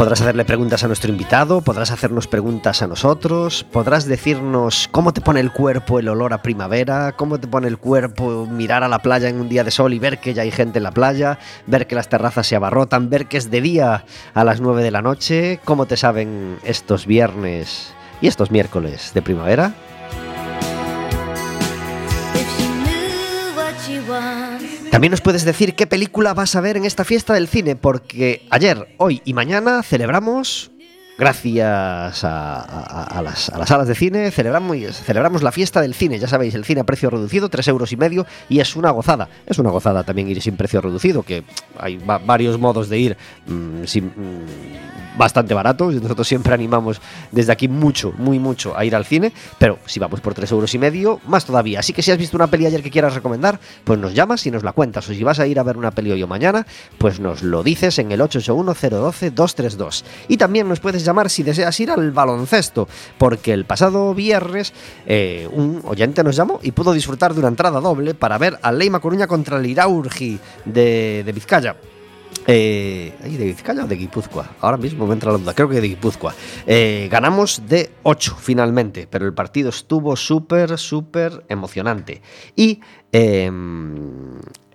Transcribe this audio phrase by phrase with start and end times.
[0.00, 5.20] Podrás hacerle preguntas a nuestro invitado, podrás hacernos preguntas a nosotros, podrás decirnos cómo te
[5.20, 9.00] pone el cuerpo el olor a primavera, cómo te pone el cuerpo mirar a la
[9.00, 11.38] playa en un día de sol y ver que ya hay gente en la playa,
[11.66, 14.90] ver que las terrazas se abarrotan, ver que es de día a las 9 de
[14.90, 19.74] la noche, cómo te saben estos viernes y estos miércoles de primavera.
[24.90, 28.46] También nos puedes decir qué película vas a ver en esta fiesta del cine, porque
[28.50, 30.72] ayer, hoy y mañana celebramos,
[31.20, 36.18] gracias a, las, salas de cine, celebramos, celebramos la fiesta del cine.
[36.18, 39.28] Ya sabéis, el cine a precio reducido, tres euros y medio, y es una gozada.
[39.46, 41.44] Es una gozada también ir sin precio reducido, que
[41.78, 43.16] hay varios modos de ir
[43.46, 43.82] mm.
[43.82, 45.90] Mm, bastante barato.
[45.90, 50.20] Nosotros siempre animamos desde aquí mucho, muy mucho a ir al cine, pero si vamos
[50.22, 51.80] por 3 euros y medio, más todavía.
[51.80, 54.50] Así que si has visto una peli ayer que quieras recomendar, pues nos llamas y
[54.50, 55.06] nos la cuentas.
[55.10, 56.66] O si vas a ir a ver una peli hoy o mañana,
[56.96, 60.04] pues nos lo dices en el 881-012-232.
[60.28, 62.88] Y también nos puedes llamar si deseas ir al baloncesto,
[63.18, 64.72] porque el pasado viernes
[65.06, 68.78] eh, un oyente nos llamó y pudo disfrutar de una entrada doble para ver al
[68.78, 71.76] Leima Coruña contra el Iraurgi de, de Vizcaya.
[72.46, 74.56] Eh, ¿De Vizcaya o de Guipúzcoa?
[74.60, 76.34] Ahora mismo me entra la duda, creo que de Guipúzcoa.
[76.66, 82.22] Eh, ganamos de 8 finalmente, pero el partido estuvo súper, súper emocionante.
[82.56, 82.80] Y
[83.12, 83.50] eh,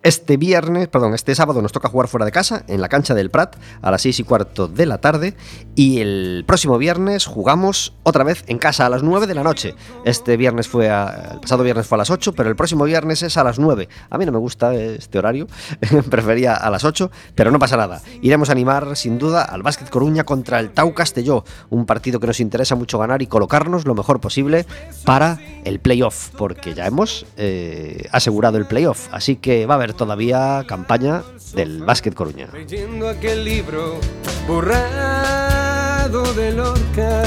[0.05, 3.31] este viernes, perdón, este sábado nos toca jugar fuera de casa, en la cancha del
[3.31, 5.33] Prat, a las 6 y cuarto de la tarde.
[5.73, 9.73] Y el próximo viernes jugamos otra vez en casa a las 9 de la noche.
[10.05, 13.23] Este viernes fue a, el pasado viernes fue a las 8, pero el próximo viernes
[13.23, 13.89] es a las 9.
[14.11, 15.47] A mí no me gusta este horario,
[16.11, 18.03] prefería a las 8, pero no pasa nada.
[18.22, 22.27] Iremos a animar sin duda al Básquet Coruña contra el Tau Castelló, un partido que
[22.27, 24.67] nos interesa mucho ganar y colocarnos lo mejor posible
[25.03, 29.08] para el playoff, porque ya hemos eh, asegurado el playoff.
[29.11, 32.47] Así que va a haber todavía campaña del Básquet Coruña.
[32.53, 34.00] Leyendo aquel libro
[34.47, 37.24] borrado de Lorca.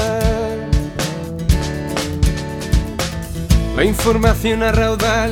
[3.75, 5.31] La información a raudal.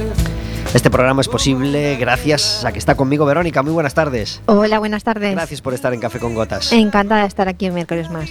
[0.74, 3.64] Este programa es posible gracias a que está conmigo Verónica.
[3.64, 4.42] Muy buenas tardes.
[4.46, 5.32] Hola, buenas tardes.
[5.32, 6.72] Gracias por estar en Café con Gotas.
[6.72, 8.30] Encantada de estar aquí un miércoles más.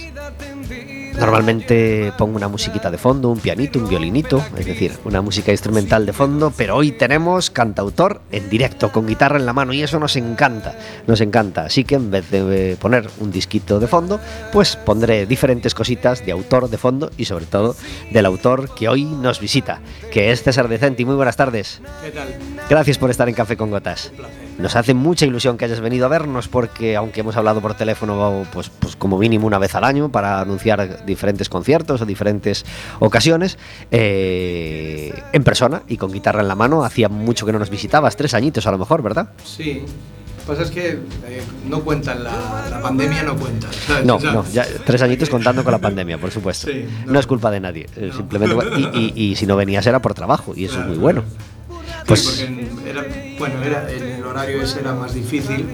[1.19, 6.05] Normalmente pongo una musiquita de fondo, un pianito, un violinito, es decir, una música instrumental
[6.05, 9.99] de fondo, pero hoy tenemos cantautor en directo, con guitarra en la mano, y eso
[9.99, 10.75] nos encanta,
[11.07, 11.65] nos encanta.
[11.65, 14.19] Así que en vez de poner un disquito de fondo,
[14.53, 17.75] pues pondré diferentes cositas de autor de fondo y sobre todo
[18.11, 19.81] del autor que hoy nos visita,
[20.11, 21.03] que es César Decenti.
[21.03, 21.81] Muy buenas tardes.
[22.03, 22.27] ¿Qué tal?
[22.69, 24.11] Gracias por estar en Café con Gotas.
[24.57, 28.43] Nos hace mucha ilusión que hayas venido a vernos porque aunque hemos hablado por teléfono
[28.51, 32.65] pues, pues como mínimo una vez al año para anunciar diferentes conciertos o diferentes
[32.99, 33.57] ocasiones,
[33.91, 38.15] eh, en persona y con guitarra en la mano, hacía mucho que no nos visitabas,
[38.15, 39.29] tres añitos a lo mejor, ¿verdad?
[39.43, 39.83] Sí.
[39.83, 40.87] Lo que pasa es que
[41.27, 43.67] eh, no cuentan, la, la, pandemia no cuenta.
[43.85, 44.05] ¿sabes?
[44.05, 46.67] No, no, ya tres añitos contando con la pandemia, por supuesto.
[46.71, 47.11] Sí, no.
[47.13, 47.19] no.
[47.19, 50.53] es culpa de nadie, eh, simplemente y, y- y si no venías era por trabajo
[50.55, 51.23] y eso es muy bueno.
[51.27, 53.05] Sí, Pues porque era,
[53.37, 53.91] bueno, era,
[54.37, 55.67] horario ese era más difícil,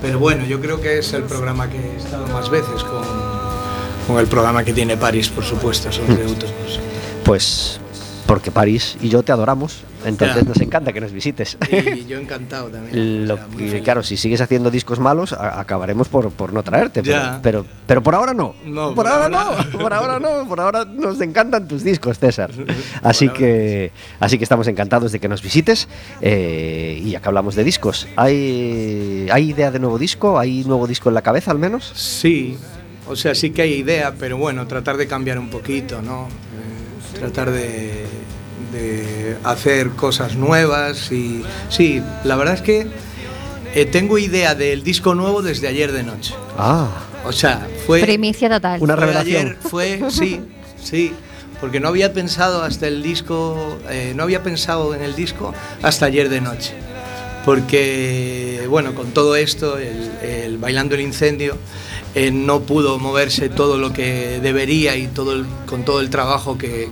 [0.00, 3.04] pero bueno, yo creo que es el programa que he estado más veces con,
[4.08, 6.52] con el programa que tiene París, por supuesto, son de autos.
[7.24, 7.80] pues
[8.26, 10.48] porque París y yo te adoramos, entonces Ya.
[10.48, 11.58] nos encanta que nos visites.
[11.70, 13.26] Y yo encantado también.
[13.28, 13.82] Lo o sea, muy que, feliz.
[13.84, 17.02] claro, si sigues haciendo discos malos, acabaremos por, por no traerte.
[17.02, 17.40] Pero, Ya.
[17.42, 18.54] pero, pero por ahora no.
[18.64, 19.78] No, por, por ahora, ahora- no.
[19.78, 20.48] Por ahora no.
[20.48, 22.50] Por ahora nos encantan tus discos, César.
[23.02, 25.88] Así ahora que, así que estamos encantados de que nos visites.
[26.20, 28.06] eh, y acá hablamos de discos.
[28.16, 30.38] ¿Hay, ¿Hay idea de nuevo disco?
[30.38, 31.92] ¿Hay nuevo disco en la cabeza al menos?
[31.94, 32.56] Sí,
[33.08, 36.28] o sea, sí que hay idea, pero bueno, tratar de cambiar un poquito, ¿no?
[37.22, 38.04] Tratar de,
[38.72, 42.88] de hacer cosas nuevas y sí, la verdad es que
[43.76, 46.34] eh, tengo idea del disco nuevo desde ayer de noche.
[46.58, 46.88] Ah,
[47.24, 48.82] O sea, fue Primicia total.
[48.82, 49.46] Una fue revelación.
[49.46, 50.40] ayer, fue sí,
[50.82, 51.12] sí,
[51.60, 56.06] porque no había pensado hasta el disco, eh, no había pensado en el disco hasta
[56.06, 56.72] ayer de noche,
[57.44, 61.56] porque bueno, con todo esto, el, el bailando el incendio.
[62.14, 66.90] Eh, no pudo moverse todo lo que debería y todo con todo el trabajo que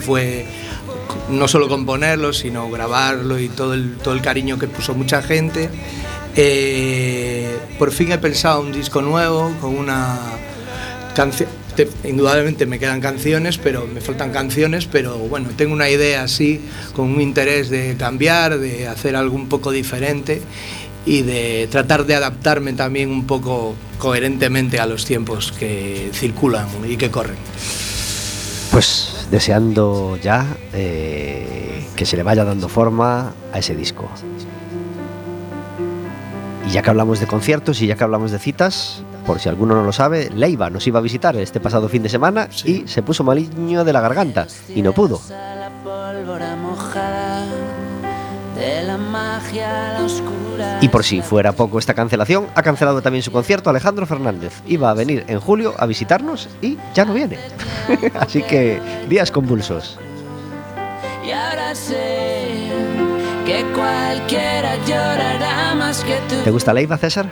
[0.00, 0.46] fue
[1.30, 5.68] no solo componerlo, sino grabarlo y todo el, todo el cariño que puso mucha gente.
[6.36, 10.18] Eh, por fin he pensado un disco nuevo con una
[11.14, 11.48] canción.
[12.02, 16.60] Indudablemente me quedan canciones, pero me faltan canciones, pero bueno, tengo una idea así,
[16.92, 20.42] con un interés de cambiar, de hacer algo un poco diferente
[21.08, 26.96] y de tratar de adaptarme también un poco coherentemente a los tiempos que circulan y
[26.96, 27.36] que corren.
[28.70, 34.08] pues deseando ya eh, que se le vaya dando forma a ese disco.
[36.66, 39.74] Y ya que hablamos de conciertos y ya que hablamos de citas, por si alguno
[39.74, 42.84] no lo sabe, Leiva nos iba a visitar este pasado fin de semana Sí.
[42.84, 45.20] y se puso maliño de la garganta y no pudo.
[45.30, 47.46] La pólvora mojada
[50.80, 54.52] Y por si fuera poco esta cancelación, ha cancelado también su concierto Alejandro Fernández.
[54.66, 57.38] Iba a venir en julio a visitarnos y ya no viene.
[58.18, 59.98] Así que días convulsos.
[61.26, 62.68] Y ahora sé
[63.46, 66.36] que cualquiera llorará más que tú.
[66.44, 67.28] ¿Te gusta Leiva, César?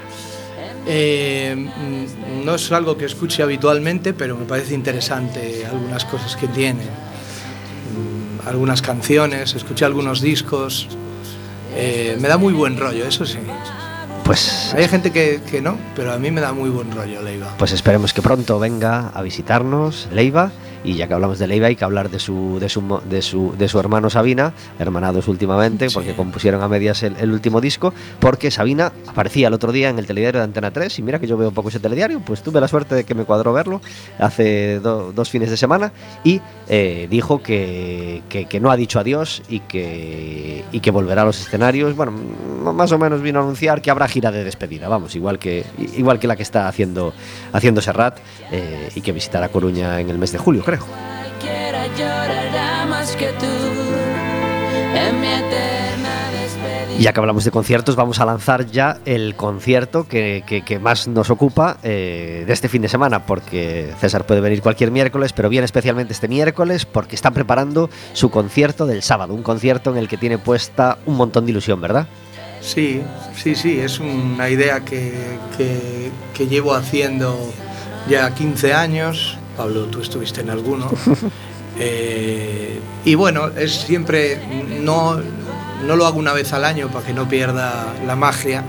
[0.87, 6.47] Eh, mm, no es algo que escuche habitualmente, pero me parece interesante algunas cosas que
[6.49, 6.85] tiene.
[6.85, 10.89] Mm, Algunas canciones, escuché algunos discos.
[11.77, 13.39] Eh, me da muy buen rollo, eso sí.
[14.25, 17.55] Pues Hay gente que, que no, pero a mí me da muy buen rollo Leiva.
[17.59, 20.51] Pues esperemos que pronto venga a visitarnos Leiva.
[20.87, 23.55] Y ya que hablamos de Leiva, hay que hablar de su, de su, de su,
[23.59, 27.93] de su hermano Sabina, hermanados últimamente, porque compusieron a medias el, el último disco.
[28.21, 30.99] Porque Sabina aparecía el otro día en el telediario de Antena 3.
[30.99, 33.25] Y mira que yo veo poco ese telediario, pues tuve la suerte de que me
[33.25, 33.81] cuadró verlo
[34.21, 35.93] hace do- dos fines de semana.
[36.23, 41.23] Y eh, dijo que, que- que no ha dicho adiós y que, y que volverá
[41.23, 41.97] a los escenarios.
[41.97, 42.13] Bueno,
[42.73, 45.65] más o menos vino a anunciar que habrá gira de despedida, vamos, igual que,
[45.97, 47.13] igual que la que está haciendo,
[47.53, 48.19] haciendo Serrat
[48.53, 50.76] eh, y que visitará Coruña en el mes de julio, creo.
[50.81, 53.47] Cualquiera llorará más que tú
[54.95, 56.99] en mi eterna despedida.
[56.99, 60.79] Y ya que hablamos de conciertos, vamos a lanzar ya el concierto que, que- que
[60.79, 65.33] más nos ocupa eh, de este fin de semana, porque César puede venir cualquier miércoles,
[65.33, 69.99] pero viene especialmente este miércoles porque está preparando su concierto del sábado, un concierto en
[69.99, 72.07] el que tiene puesta un montón de ilusión, ¿verdad?
[72.63, 73.03] Sí,
[73.37, 75.13] sí, sí, es una idea que,
[75.59, 77.37] que- que llevo haciendo
[78.09, 79.37] ya 15 años.
[79.57, 80.91] Pablo, tú estuviste en alguno.
[81.79, 84.41] Eh, y bueno, es siempre,
[84.81, 85.21] no,
[85.87, 88.65] no lo hago una vez al año para que no pierda la magia.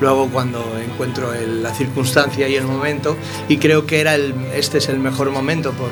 [0.00, 3.18] Lo hago cuando encuentro el- la circunstancia y el momento.
[3.50, 5.90] Y creo que era el, este es el mejor momento por-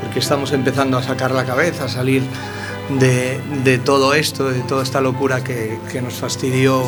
[0.00, 2.22] porque estamos empezando a sacar la cabeza, a salir
[3.00, 6.84] de, de todo esto, de toda esta locura que, que nos fastidió,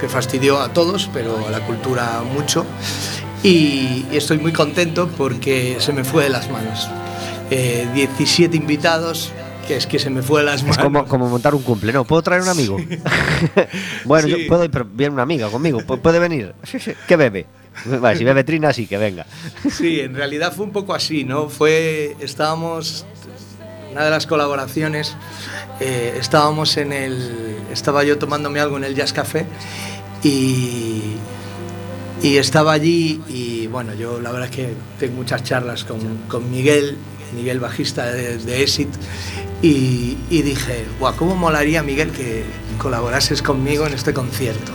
[0.00, 2.66] que fastidió a todos, pero a la cultura mucho.
[3.42, 6.88] Y, estoy muy contento porque se me fue de las manos.
[7.50, 9.30] Eh, 17 invitados,
[9.66, 10.76] que es que se me fue de las manos.
[10.78, 12.04] Es como, como montar un cumple, ¿no?
[12.04, 12.76] ¿Puedo traer un amigo?
[14.04, 14.30] bueno, Sí.
[14.42, 16.54] yo puedo ir, pero viene una amiga conmigo, ¿pu- ¿puede venir?
[17.06, 17.46] ¿Qué bebe?
[18.00, 19.24] Vale, si bebe Trina, sí, que venga.
[19.70, 21.48] Sí, en realidad fue un poco así, ¿no?
[21.48, 23.06] Fue, estábamos,
[23.92, 25.14] una de las colaboraciones,
[25.78, 29.46] eh, estábamos en el, estaba yo tomándome algo en el Jazz Café
[30.24, 31.02] y,
[32.22, 36.50] y estaba allí y bueno, yo la verdad es que tengo muchas charlas con, con
[36.50, 36.96] Miguel,
[37.34, 38.88] Miguel bajista de, de Exit
[39.62, 42.44] y, y dije, guau, ¿cómo molaría Miguel que
[42.78, 44.72] colaborases conmigo en este concierto?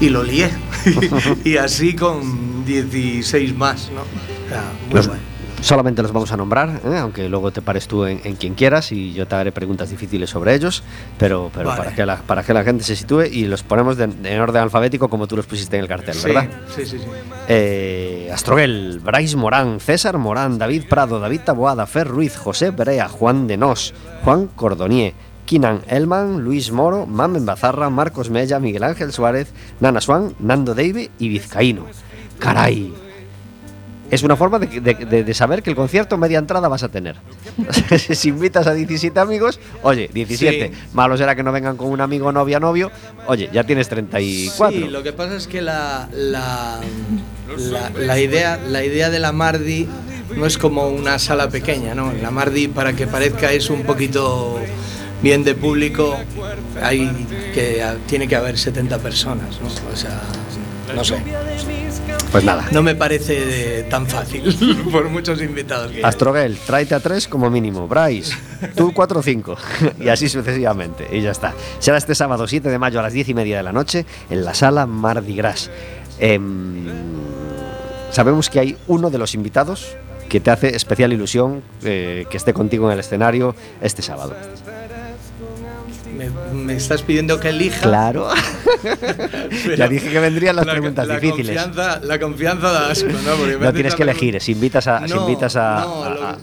[0.00, 0.50] Y lo lié.
[1.44, 4.00] y así con 16 más, ¿no?
[4.00, 5.31] O sea, muy bueno.
[5.62, 6.98] Solamente los vamos a nombrar, ¿eh?
[6.98, 10.28] aunque luego te pares tú en, en quien quieras y yo te haré preguntas difíciles
[10.28, 10.82] sobre ellos,
[11.18, 11.82] pero, pero Vale.
[11.82, 14.62] para, que la, para que la gente se sitúe y los ponemos de- en orden
[14.62, 16.48] alfabético como tú los pusiste en el cartel, Sí, ¿verdad?
[16.74, 17.04] sí, sí, sí.
[17.48, 23.46] Eh, Astroguel, Brais Morán, César Morán, David Prado, David Taboada, Fer Ruiz, José Brea, Juan
[23.46, 25.14] de Nos, Juan Cordonier,
[25.44, 31.10] Kinan Elman, Luis Moro, Mamen Bazarra, Marcos Mella, Miguel Ángel Suárez, Nana Swan, Nando Deive
[31.18, 31.86] y Vizcaíno.
[32.38, 32.92] ¡Caray!
[34.12, 37.16] Es una forma de, de- de- saber que el concierto media entrada vas a tener.
[37.98, 40.68] si invitas a 17 amigos, oye, 17.
[40.72, 40.80] Sí.
[40.92, 42.90] Malo será que no vengan con un amigo, novia, novio.
[43.26, 44.78] Oye, ya tienes 34.
[44.78, 46.80] Sí, lo que pasa es que la, la,
[47.56, 49.88] la, la idea, la idea de la Mardi
[50.36, 52.12] no es como una sala pequeña, ¿no?
[52.12, 54.60] La Mardi, para que parezca, es un poquito
[55.22, 56.14] bien de público,
[56.82, 57.08] hay
[57.54, 59.68] que, tiene que haber 70 personas, ¿no?
[59.90, 60.20] O sea,
[60.94, 61.16] no sé.
[62.32, 62.66] Pues nada.
[62.72, 64.42] No me parece tan fácil
[64.90, 65.90] por muchos invitados.
[65.92, 66.02] que hay.
[66.02, 67.86] Astroguel, tráete a tres como mínimo.
[67.86, 68.34] Bryce,
[68.74, 69.54] tú cuatro o cinco.
[70.00, 71.06] y así sucesivamente.
[71.12, 71.52] Y ya está.
[71.78, 74.44] Será este sábado 7 de mayo a las 10 y media de la noche en
[74.46, 75.70] la sala Mardi Gras.
[76.18, 76.86] Em,
[78.10, 79.94] sabemos que hay uno de los invitados
[80.30, 84.34] que te hace especial ilusión eh, que esté contigo en el escenario este sábado.
[86.16, 87.80] Me, me estás pidiendo que elija.
[87.82, 88.28] Claro.
[89.64, 91.56] pero ya dije que vendrían las la- preguntas la difíciles.
[91.62, 93.34] Confianza, la confianza da asco, ¿no?
[93.36, 96.38] Porque No tienes que elegir, si invitas a, si No, invitas a, no, a- a-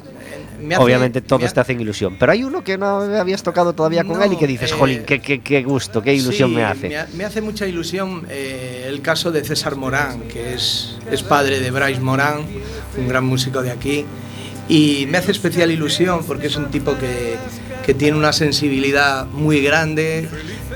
[0.62, 2.18] me hace- obviamente todos me te hacen ilusión.
[2.20, 5.04] Pero hay uno que no habías tocado todavía con él y que dices, eh, jolín,
[5.06, 6.90] qué, qué- qué gusto, qué ilusión Sí, me hace.
[6.90, 11.24] Me, ha- me hace mucha ilusión eh, el caso de César Morán, que es, es
[11.24, 12.42] padre de Bryce Morán,
[12.98, 14.06] un gran músico de aquí.
[14.68, 17.38] Y me hace especial ilusión porque es un tipo que,
[17.90, 20.30] que tiene una sensibilidad muy grande,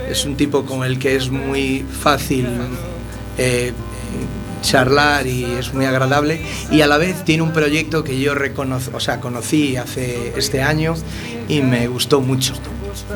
[0.10, 2.48] es un tipo con el que es muy fácil
[3.38, 3.72] eh,
[4.64, 6.42] charlar y es muy agradable
[6.72, 10.64] y a la vez tiene un proyecto que yo reconozco, o sea, conocí hace este
[10.64, 10.96] año
[11.48, 12.56] y me gustó mucho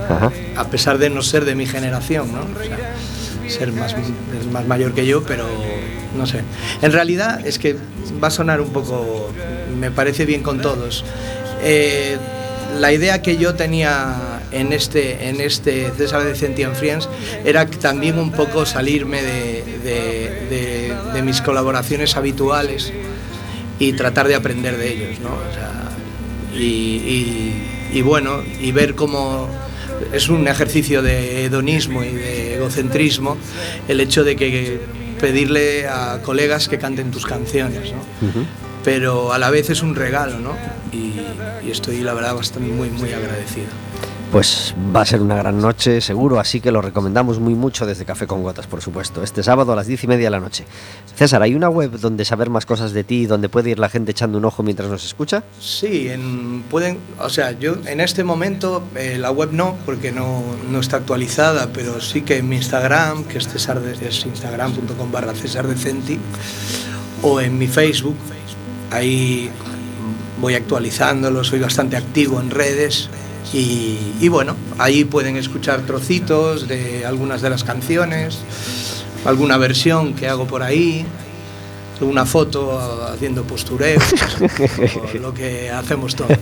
[0.08, 0.32] Ajá.
[0.56, 2.42] a pesar de no ser de mi generación, ¿no?
[2.42, 2.78] O sea,
[3.50, 3.96] ser más,
[4.40, 5.48] es más mayor que yo, pero
[6.16, 6.44] no sé.
[6.84, 7.76] En realidad es que
[8.24, 9.32] va a sonar un poco,
[9.80, 11.04] me parece bien con todos.
[11.64, 12.20] Eh,
[12.76, 17.10] la idea que yo tenía en este, en este César de Centian Friends
[17.44, 20.94] era también un poco salirme de,
[21.24, 22.94] mis colaboraciones habituales
[23.80, 25.32] y tratar de aprender de ellos, ¿no?
[26.58, 29.50] Y, bueno, y ver cómo
[30.14, 33.38] es un ejercicio de hedonismo y de egocentrismo
[33.88, 34.80] el hecho de que
[35.20, 38.67] pedirle a colegas que canten tus canciones, ¿no?
[38.88, 40.52] Pero a la vez es un regalo, ¿no?
[40.94, 41.20] Y,
[41.68, 43.68] y estoy, la verdad, bastante muy, muy agradecido.
[44.32, 48.06] Pues va a ser una gran noche, seguro, así que lo recomendamos muy mucho desde
[48.06, 49.24] Café con Gotas, por supuesto.
[49.24, 50.64] Este sábado a las diez y media de la noche.
[51.18, 54.12] César, ¿hay una web donde saber más cosas de ti, donde puede ir la gente
[54.12, 55.44] echando un ojo mientras nos escucha?
[55.60, 60.44] Sí, en- pueden, o sea, yo en este momento eh, la web no, porque no,
[60.72, 65.12] no está actualizada, pero sí que en mi Instagram, que es, César de- es instagram.com
[65.12, 66.20] barra César Decenti,
[67.22, 68.16] o en mi Facebook,
[68.92, 69.50] ahí
[70.40, 73.10] voy actualizándolo, soy bastante activo en redes
[73.54, 78.40] y, bueno, ahí pueden escuchar trocitos de algunas de las canciones,
[79.26, 81.06] alguna versión que hago por ahí,
[82.00, 84.00] alguna foto haciendo postureo,
[85.22, 86.38] lo que hacemos todos.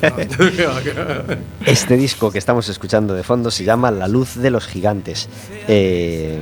[1.65, 5.29] Este disco que estamos escuchando de fondo se llama La luz de los gigantes.
[5.67, 6.39] Eh,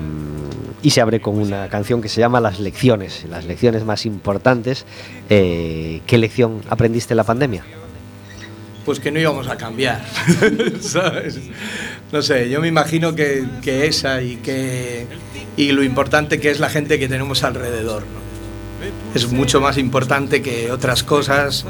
[0.83, 4.85] y se abre con una canción que se llama Las lecciones, las lecciones más importantes.
[5.29, 7.63] Eh, ¿Qué lección aprendiste en la pandemia?
[8.85, 10.05] pues que no íbamos a cambiar,
[10.81, 11.39] ¿sabes?
[12.11, 15.07] No sé, yo me imagino que, que esa y, que,
[15.55, 18.21] y lo importante que es la gente que tenemos alrededor, ¿no?
[19.15, 21.65] Es mucho más importante que otras cosas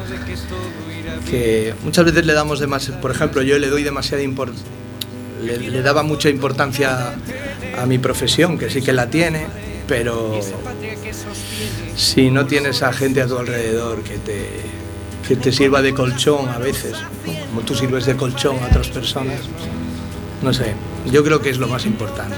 [1.29, 4.24] que muchas veces le damos demasiado, por ejemplo, yo le doy demasiada
[5.43, 7.13] le, le daba mucha importancia
[7.77, 9.47] a mi profesión, que sí que la tiene,
[9.87, 10.33] pero
[11.95, 14.47] si no tienes a gente a tu alrededor que te,
[15.27, 16.93] que te sirva de colchón a veces,
[17.49, 19.39] como tú sirves de colchón a otras personas,
[20.41, 20.73] no sé,
[21.11, 22.35] yo creo que es lo más importante.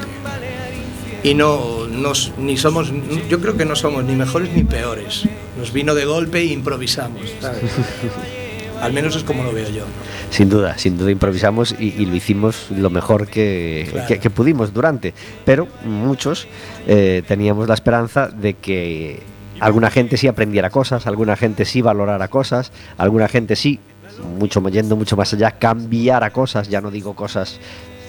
[1.23, 2.91] Y no, nos- ni somos,
[3.29, 5.23] yo creo que no somos ni mejores ni peores.
[5.57, 7.21] Nos vino de golpe e improvisamos.
[8.85, 9.83] Al menos es como lo veo yo.
[10.29, 14.07] Sin duda, sin duda improvisamos y, y lo hicimos lo mejor que, Claro.
[14.07, 15.13] que- que pudimos durante.
[15.43, 16.47] Pero muchos
[16.87, 19.21] eh, teníamos la esperanza de que
[19.59, 23.79] alguna gente sí aprendiera cosas, alguna gente sí valorara cosas, alguna gente sí,
[24.39, 27.59] mucho yendo mucho más allá, cambiara cosas, ya no digo cosas.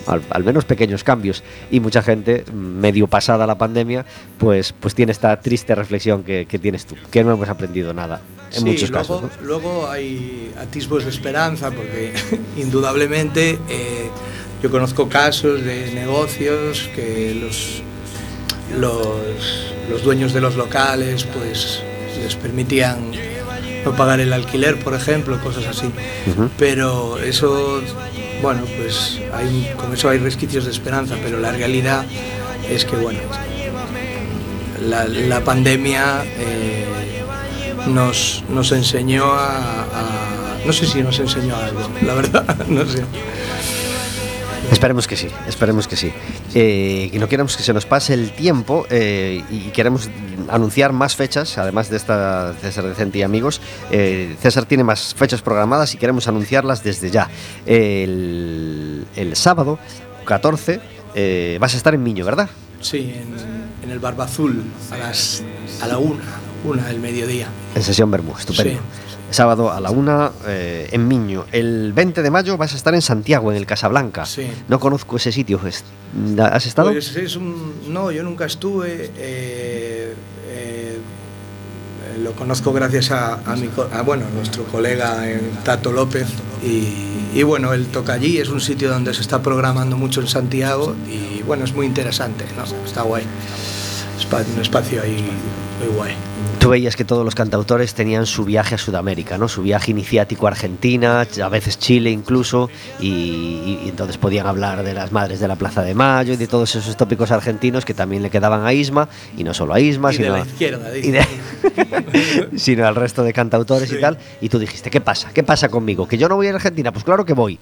[0.06, 4.04] Al, al menos pequeños cambios y mucha gente medio pasada la pandemia
[4.38, 8.20] pues pues tiene esta triste reflexión que, que tienes tú que no hemos aprendido nada
[8.52, 9.46] en Sí, muchos luego, casos ¿no?
[9.46, 12.12] luego hay atisbos de esperanza porque
[12.56, 14.08] indudablemente eh,
[14.62, 17.82] yo conozco casos de negocios que los,
[18.78, 21.82] los, los dueños de los locales pues
[22.22, 23.12] les permitían
[23.84, 25.88] no pagar el alquiler, por ejemplo, cosas así.
[26.58, 27.80] Pero eso,
[28.42, 32.04] bueno, pues hay, con eso hay resquicios de esperanza, pero la realidad
[32.68, 33.18] es que, bueno,
[34.82, 36.84] la, pandemia eh,
[37.88, 43.02] nos, nos enseñó a, a- No sé si nos enseñó algo, la verdad, no sé.
[44.72, 46.12] Esperemos que sí, esperemos que sí.
[46.54, 50.10] Eh, y no queremos que se nos pase el tiempo eh, y queremos
[50.48, 53.60] anunciar más fechas, además de esta César Decente y amigos.
[53.90, 57.30] Eh, César tiene más fechas programadas y queremos anunciarlas desde ya.
[57.64, 59.78] El, el sábado
[60.24, 60.80] 14
[61.14, 62.50] eh, vas a estar en Miño, ¿verdad?
[62.80, 65.42] Sí, en, en el Barba Azul a, las,
[65.80, 66.24] a la una,
[66.64, 67.48] una del mediodía.
[67.74, 68.74] En sesión Bermú, estupendo.
[68.80, 69.05] Sí.
[69.30, 71.44] Sábado a la una eh, en Miño.
[71.52, 74.24] El 20 de mayo vas a estar en Santiago, en el Casablanca.
[74.24, 74.46] Sí.
[74.68, 75.60] No conozco ese sitio.
[75.66, 75.84] ¿es-
[76.40, 76.92] ¿Has estado?
[76.92, 79.10] Pues es un, no, yo nunca estuve.
[79.16, 80.14] eh,
[80.48, 80.98] eh,
[82.22, 85.22] lo conozco gracias a, a mi a, bueno, nuestro colega
[85.64, 86.26] Tato López.
[86.64, 90.28] Y, y bueno, él toca allí, es un sitio donde se está programando mucho en
[90.28, 92.64] Santiago y bueno, es muy interesante, ¿no?
[92.86, 93.24] está guay.
[94.54, 95.24] Un espacio ahí
[95.78, 96.14] muy guay.
[96.58, 99.46] Tú veías que todos los cantautores tenían su viaje a Sudamérica, ¿no?
[99.46, 104.82] Su viaje iniciático a Argentina, a veces Chile incluso, y, y- y entonces podían hablar
[104.82, 107.94] de las madres de la Plaza de Mayo y de todos esos tópicos argentinos que
[107.94, 110.96] también le quedaban a Isma, y no solo a Isma, Y de sino, la izquierda,
[110.96, 111.12] y dice.
[111.12, 114.18] de- sino al resto de cantautores y tal.
[114.40, 115.30] Y tú dijiste, ¿qué pasa?
[115.32, 116.08] ¿Qué pasa conmigo?
[116.08, 116.90] ¿Que yo no voy a Argentina?
[116.92, 117.58] Pues claro que voy.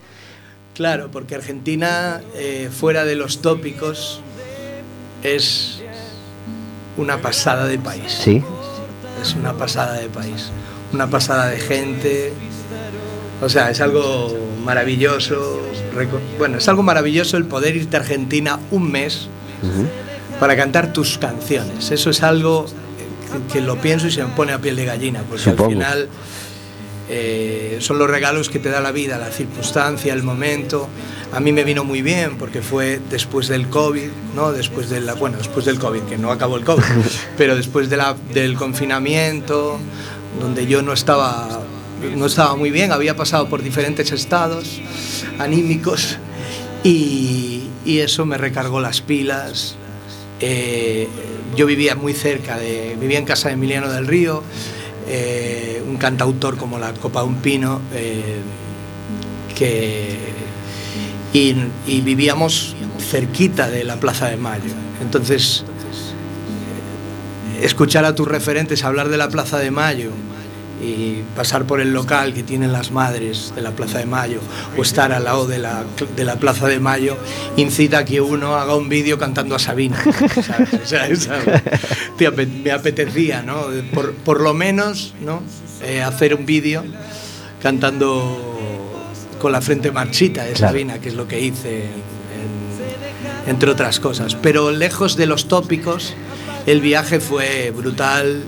[0.74, 4.20] Claro, porque Argentina, eh, fuera de los tópicos,
[5.22, 5.73] es
[6.96, 8.04] una pasada de país.
[8.22, 8.42] Sí.
[9.20, 10.50] Es una pasada de país,
[10.92, 12.32] una pasada de gente.
[13.42, 15.60] O sea, es algo maravilloso.
[16.38, 19.28] Bueno, es algo maravilloso el poder irte a Argentina un mes
[20.40, 21.90] para cantar tus canciones.
[21.90, 22.66] Eso es algo
[23.48, 25.64] que, que lo pienso y se me pone a piel de gallina, porque Supongo.
[25.64, 26.08] al final
[27.08, 30.88] eh, son los regalos que te da la vida, la circunstancia, el momento.
[31.32, 34.52] A mí me vino muy bien porque fue después del COVID, ¿no?
[34.52, 36.82] Después de la, bueno, después del COVID, que no acabó el COVID,
[37.36, 39.78] pero después de la, del confinamiento,
[40.40, 41.60] donde yo no estaba,
[42.16, 44.80] no estaba muy bien, había pasado por diferentes estados
[45.38, 46.18] anímicos
[46.82, 49.76] y, y eso me recargó las pilas.
[50.40, 51.08] Eh,
[51.56, 54.42] yo vivía muy cerca de, vivía en casa de Emiliano del Río,
[55.06, 58.40] eh, un cantautor como la Copa de un Pino, eh,
[59.54, 60.18] que,
[61.32, 64.72] y, y vivíamos cerquita de la Plaza de Mayo.
[65.00, 65.64] Entonces,
[67.58, 70.10] eh, escuchar a tus referentes hablar de la Plaza de Mayo
[70.84, 74.40] y pasar por el local que tienen las madres de la Plaza de Mayo
[74.76, 75.84] o estar al lado de la,
[76.16, 77.16] de la Plaza de Mayo
[77.56, 80.02] incita a que uno haga un vídeo cantando a Sabina.
[80.44, 80.74] ¿sabes?
[80.74, 81.42] O sea,
[82.18, 83.66] te me apetecía, ¿no?
[83.94, 85.42] Por, por lo menos, ¿no?
[85.82, 86.84] Eh, hacer un vídeo
[87.62, 88.58] cantando
[89.40, 90.72] con la frente marchita de Claro.
[90.72, 94.34] Sabina, que es lo que hice, en- entre otras cosas.
[94.34, 96.14] Pero lejos de los tópicos,
[96.66, 98.42] el viaje fue brutal.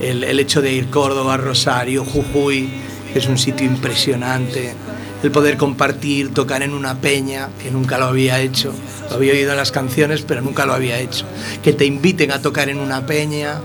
[0.00, 2.68] El, hecho de ir Córdoba, Rosario, Jujuy,
[3.12, 4.74] que es un sitio impresionante.
[5.22, 8.72] El poder compartir, tocar en una peña, que nunca lo había hecho.
[9.10, 11.26] Lo había oído las canciones, pero nunca lo había hecho.
[11.62, 13.60] Que te inviten a tocar en una peña,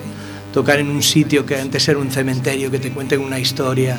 [0.53, 3.97] tocar en un sitio que antes era un cementerio, que te cuenten una historia,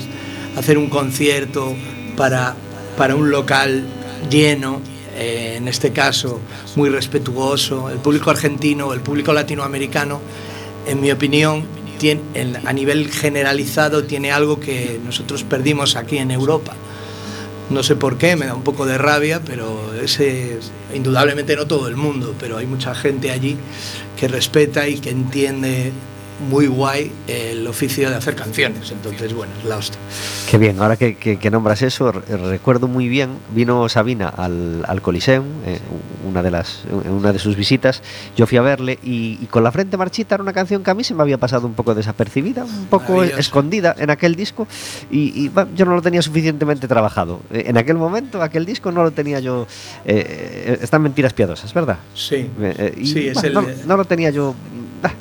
[0.56, 1.74] hacer un concierto
[2.16, 2.54] para,
[2.98, 3.84] para un local
[4.30, 4.82] lleno,
[5.16, 6.40] eh, en este caso
[6.74, 7.88] muy respetuoso.
[7.88, 10.20] El público argentino, el público latinoamericano,
[10.86, 11.64] en mi opinión,
[12.64, 16.74] a nivel generalizado tiene algo que nosotros perdimos aquí en Europa.
[17.68, 20.58] No sé por qué, me da un poco de rabia, pero ese,
[20.94, 23.56] indudablemente no todo el mundo, pero hay mucha gente allí
[24.16, 25.92] que respeta y que entiende
[26.50, 28.90] muy guay el oficio de hacer canciones.
[28.90, 29.98] Entonces, bueno, es la hostia.
[30.50, 34.84] Qué bien, ahora que, que- que nombras eso, re- recuerdo muy bien, vino Sabina al,
[34.86, 35.78] al Coliseum, eh,
[36.28, 38.02] una, de las, en una de sus visitas,
[38.36, 40.94] yo fui a verle y, y con la frente marchita era una canción que a
[40.94, 44.68] mí se me había pasado un poco desapercibida, un poco escondida en aquel disco
[45.10, 47.40] y, y, bueno, yo no lo tenía suficientemente trabajado.
[47.50, 49.66] Eh, En aquel momento, aquel disco no lo tenía yo...
[50.04, 50.24] eh,
[50.66, 51.98] eh, están mentiras piadosas, ¿verdad?
[52.14, 54.54] Sí, Eh, eh, y, Sí, es el- no, no lo tenía yo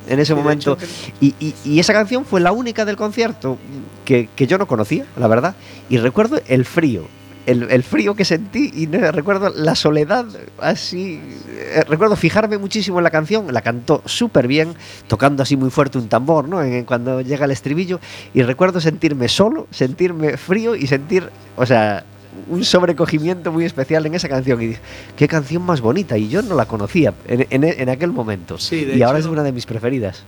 [0.08, 0.74] en ese momento.
[0.74, 0.86] hecho,
[1.22, 3.58] Y, y- y esa canción fue la única del concierto
[4.06, 5.56] que, que yo no conocía, la verdad.
[5.90, 7.04] Y recuerdo el frío.
[7.46, 10.26] El, el frío que sentí y no, recuerdo la soledad
[10.60, 11.22] así.
[11.48, 14.74] eh, recuerdo fijarme muchísimo en la canción, la cantó súper bien,
[15.08, 16.64] tocando así muy fuerte un tambor, ¿no?
[16.64, 18.00] En- cuando llega el estribillo.
[18.34, 22.04] Y recuerdo sentirme solo, sentirme frío y sentir, o sea,
[22.50, 24.60] un sobrecogimiento muy especial en esa canción.
[24.64, 24.80] Y dije,
[25.16, 26.18] qué canción más bonita.
[26.18, 28.58] Y yo no la conocía en, en- en aquel momento.
[28.58, 30.24] Sí, y ahora es hecho- una de mis preferidas.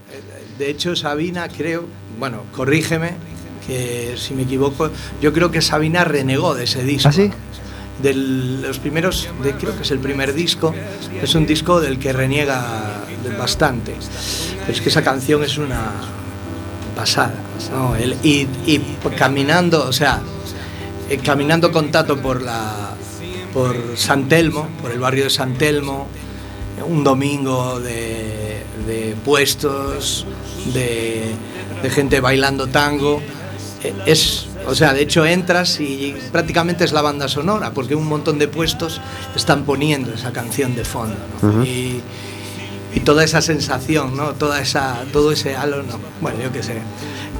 [0.57, 1.85] De hecho, Sabina, creo,
[2.19, 3.11] bueno, corrígeme,
[3.67, 4.89] que si me equivoco,
[5.21, 7.09] yo creo que Sabina renegó de ese disco.
[7.09, 7.29] ¿Ah, sí?
[8.01, 10.73] De los primeros, de, creo que es el primer disco,
[11.21, 13.01] es un disco del que reniega
[13.37, 13.95] bastante.
[14.61, 15.91] Pero es que esa canción es una
[16.95, 17.33] pasada.
[17.71, 17.95] ¿no?
[17.95, 18.79] El- y, y
[19.17, 20.21] caminando, o sea,
[21.09, 22.91] eh, caminando con Tato por la,
[23.53, 26.07] por San Telmo, por el barrio de San Telmo,
[26.85, 30.25] un domingo de, de puestos,
[30.73, 31.31] de,
[31.81, 33.21] de gente bailando tango.
[33.83, 38.05] Eh, Es, o sea, de hecho entras y prácticamente es la banda sonora, porque un
[38.07, 38.99] montón de puestos
[39.35, 41.15] están poniendo esa canción de fondo.
[41.41, 41.63] ¿no?
[41.63, 42.01] y,
[42.93, 44.33] y toda esa sensación, ¿no?
[44.33, 45.99] Toda esa, todo ese halo, ¿no?
[46.19, 46.73] bueno, yo qué sé,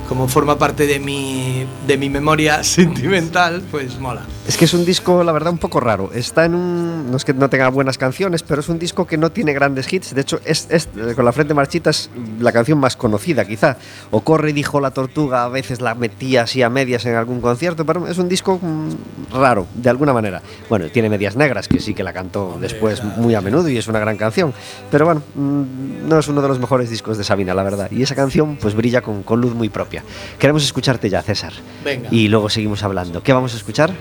[0.07, 2.63] como forma parte de mi, de mi memoria
[3.01, 4.21] sentimental, pues mola.
[4.47, 6.11] Es que es un disco, la verdad, un poco raro.
[6.13, 7.11] Está en un.
[7.11, 9.91] No es que no tenga buenas canciones, pero es un disco que no tiene grandes
[9.91, 10.15] hits.
[10.15, 13.77] De hecho, es, es- eh, con la frente marchita es la canción más conocida, quizá.
[14.11, 17.85] O Corre dijo la tortuga, a veces la metía así a medias en algún concierto,
[17.85, 20.41] pero es un disco mm, raro, de alguna manera.
[20.69, 23.87] Bueno, tiene medias negras, que sí que la cantó después muy a menudo y es
[23.87, 24.53] una gran canción.
[24.89, 27.91] Pero bueno, mm, no es uno de los mejores discos de Sabina, la verdad.
[27.91, 29.96] Y esa canción, pues brilla con, con luz muy propia.
[30.39, 31.53] Queremos escucharte ya, César.
[31.83, 32.09] Venga.
[32.11, 33.21] Y luego seguimos hablando.
[33.23, 33.93] ¿Qué vamos a escuchar?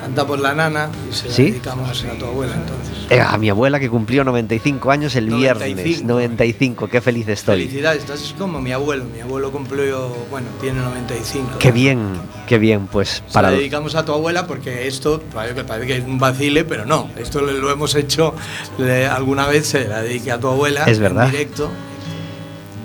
[0.00, 1.44] Canta por la nana y se la ¿Sí?
[1.44, 3.06] dedicamos a tu abuela entonces.
[3.08, 5.76] Eh, a mi abuela que cumplió 95 años el 95.
[5.82, 6.04] viernes.
[6.04, 7.60] 95, qué feliz estoy.
[7.62, 9.04] Felicidades, estás como mi abuelo.
[9.06, 11.52] Mi abuelo cumplió, bueno, tiene 95.
[11.58, 15.54] Qué bien, qué bien, pues Se para la dedicamos a tu abuela porque esto parece
[15.54, 17.08] que, parece que es un vacile, pero no.
[17.16, 18.34] Esto lo, lo hemos hecho
[18.76, 21.24] le- alguna vez, se la dediqué a tu abuela Es verdad.
[21.26, 21.70] en directo.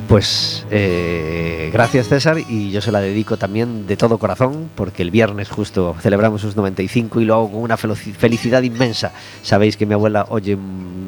[0.10, 5.12] Pues eh, gracias César y yo se la dedico también de todo corazón porque el
[5.12, 9.14] viernes justo celebramos sus 95 y lo hago con una felicidad inmensa.
[9.44, 10.58] Sabéis que mi abuela oye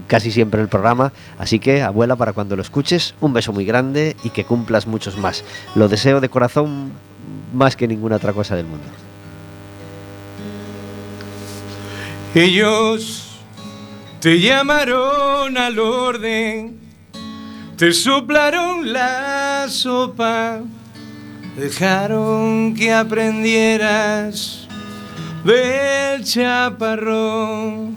[0.05, 4.15] casi siempre el programa, así que abuela para cuando lo escuches un beso muy grande
[4.23, 5.43] y que cumplas muchos más.
[5.73, 6.91] Lo deseo de corazón
[7.53, 8.85] más que ninguna otra cosa del mundo.
[12.35, 13.39] Ellos
[14.19, 16.80] te llamaron al orden,
[17.81, 20.59] te soplaron la sopa,
[21.57, 24.67] dejaron que aprendieras
[25.43, 27.95] del chaparrón.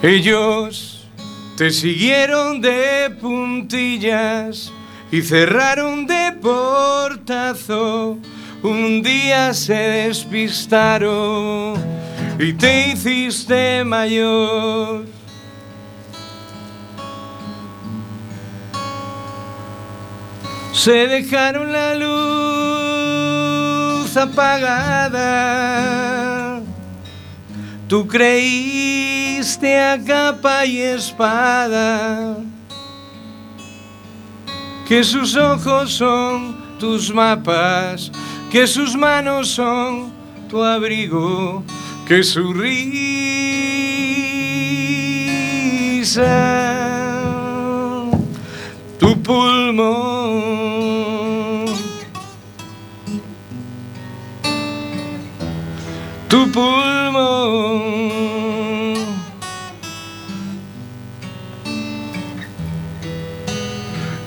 [0.00, 1.08] Ellos
[1.56, 4.72] te siguieron de puntillas
[5.10, 8.16] y cerraron de portazo.
[8.62, 11.74] Un día se despistaron
[12.38, 15.11] y te hiciste mayor.
[20.84, 23.22] Se dejaron la luz
[24.16, 25.30] apagada.
[27.86, 32.36] Tú creíste a capa y espada
[34.88, 38.10] que sus ojos son tus mapas,
[38.50, 40.12] que sus manos son
[40.50, 41.62] tu abrigo,
[42.08, 42.82] que su risa,
[48.98, 50.71] tu pulmón,
[56.32, 58.14] tu pulmón.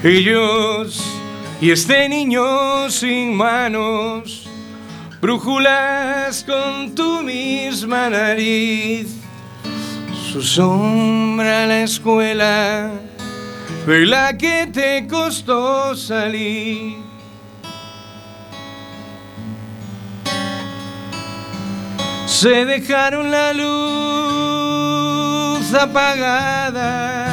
[0.03, 1.03] Ellos
[1.59, 4.47] y este niño sin manos,
[5.19, 9.07] brújulas con tu misma nariz,
[10.31, 12.91] su sombra en la escuela,
[13.87, 17.04] de la que te costó salir.
[22.25, 24.75] Se dejaron la luz
[25.73, 27.31] apagada.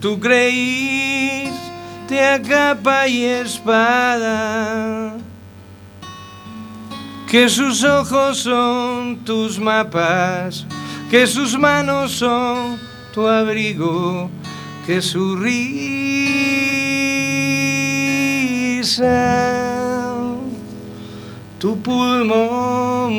[0.00, 1.56] Tú creíste
[2.20, 5.16] a capa y espada
[7.26, 10.64] que sus ojos son tus mapas,
[11.10, 12.78] que sus manos son
[13.12, 14.30] tu abrigo,
[14.86, 15.56] que su risa,
[21.66, 23.12] tu pulmón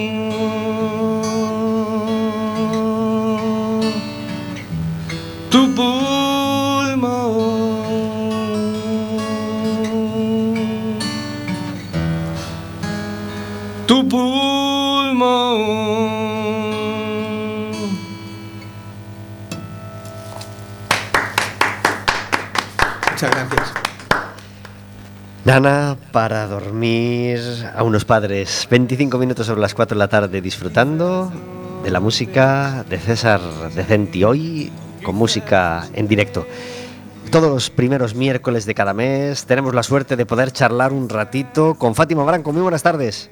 [26.17, 27.39] para dormir
[27.75, 31.31] a unos padres 25 minutos sobre las 4 de la tarde disfrutando
[31.83, 33.39] de la música de César
[33.75, 34.71] Decenti hoy
[35.03, 36.47] con música en directo.
[37.29, 41.75] Todos los primeros miércoles de cada mes tenemos la suerte de poder charlar un ratito
[41.75, 42.51] con Fátima Branco.
[42.51, 43.29] Muy buenas tardes.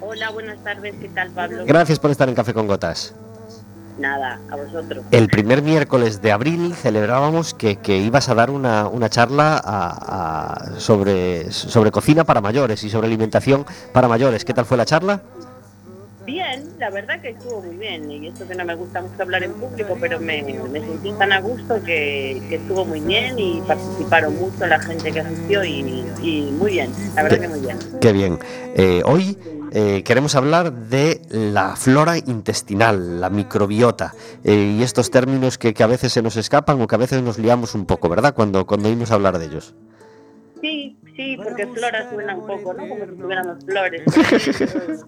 [0.00, 1.62] Hola, buenas tardes, ¿qué tal Pablo?
[1.66, 3.14] Gracias por estar en Café con Gotas.
[3.98, 5.04] Nada, a vosotros.
[5.10, 10.52] El primer miércoles de abril celebrábamos que, que ibas a dar una, una charla a-
[10.74, 14.44] a- sobre, sobre cocina para mayores y sobre alimentación para mayores.
[14.44, 15.20] ¿Qué tal fue la charla?
[16.26, 18.10] Bien, la verdad que estuvo muy bien.
[18.10, 21.32] Y esto que no me gusta mucho hablar en público, pero me, me sentí tan
[21.32, 26.04] a gusto que, que estuvo muy bien y participaron mucho la gente que asistió y,
[26.22, 27.78] y muy bien, la verdad que muy bien.
[28.00, 28.38] Qué bien.
[28.74, 29.38] Eh, hoy
[29.72, 35.86] eh, queremos hablar de la flora intestinal, la microbiota, eh, y estos términos que, a
[35.86, 38.34] veces se nos escapan o que a veces nos liamos un poco, ¿verdad?
[38.34, 39.74] Cuando, cuando oímos hablar de ellos.
[40.60, 42.88] Sí, sí, porque flora suena un poco, ¿no?
[42.88, 44.02] Como si tuviéramos flores.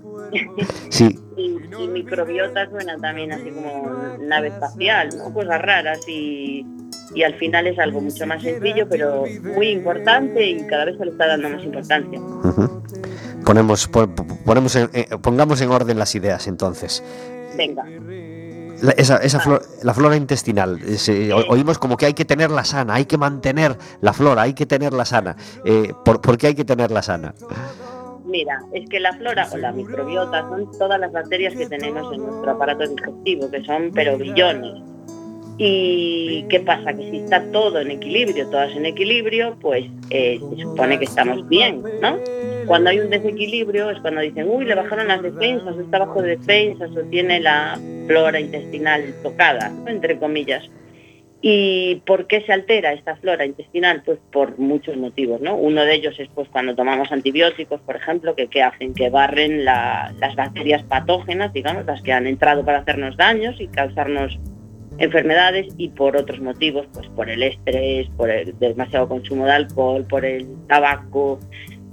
[0.91, 5.33] Sí, y, y microbiota suena también así como nave espacial, ¿no?
[5.35, 6.65] Cosas raras y,
[7.15, 9.25] y al final es algo mucho más sencillo, pero
[9.57, 12.21] muy importante y cada vez se le está dando más importancia.
[13.45, 17.03] ponemos, po- po- ponemos en- eh, pongamos en orden las ideas entonces.
[17.57, 17.85] Venga.
[18.83, 20.79] La, esa, esa flo- la flora intestinal,
[21.49, 25.05] oímos como que hay que tenerla sana, hay que mantener la flora, hay que tenerla
[25.05, 25.37] sana.
[25.65, 27.35] Eh, ¿por, por qué hay que tenerla sana?
[28.25, 32.21] Mira, es que la flora o la microbiota son todas las bacterias que tenemos en
[32.25, 34.83] nuestro aparato digestivo, que son pero billones.
[35.63, 36.95] ¿Y qué pasa?
[36.95, 41.47] Que si está todo en equilibrio, todas en equilibrio, pues eh, se supone que estamos
[41.51, 42.17] bien, ¿no?
[42.67, 46.23] Cuando hay un desequilibrio es cuando dicen, uy, le bajaron las defensas, o está bajo
[46.23, 50.65] de defensas, o tiene la flora intestinal tocada, entre comillas.
[51.43, 54.03] ¿Y por qué se altera esta flora intestinal?
[54.03, 55.57] Pues por muchos motivos, ¿no?
[55.57, 59.67] Uno de ellos es pues cuando tomamos antibióticos, por ejemplo, que, que hacen que barren
[59.67, 64.39] la- las bacterias patógenas, digamos, las que han entrado para hacernos daños y causarnos
[65.01, 70.07] enfermedades y por otros motivos, pues por el estrés, por el demasiado consumo de alcohol,
[70.09, 71.41] por el tabaco,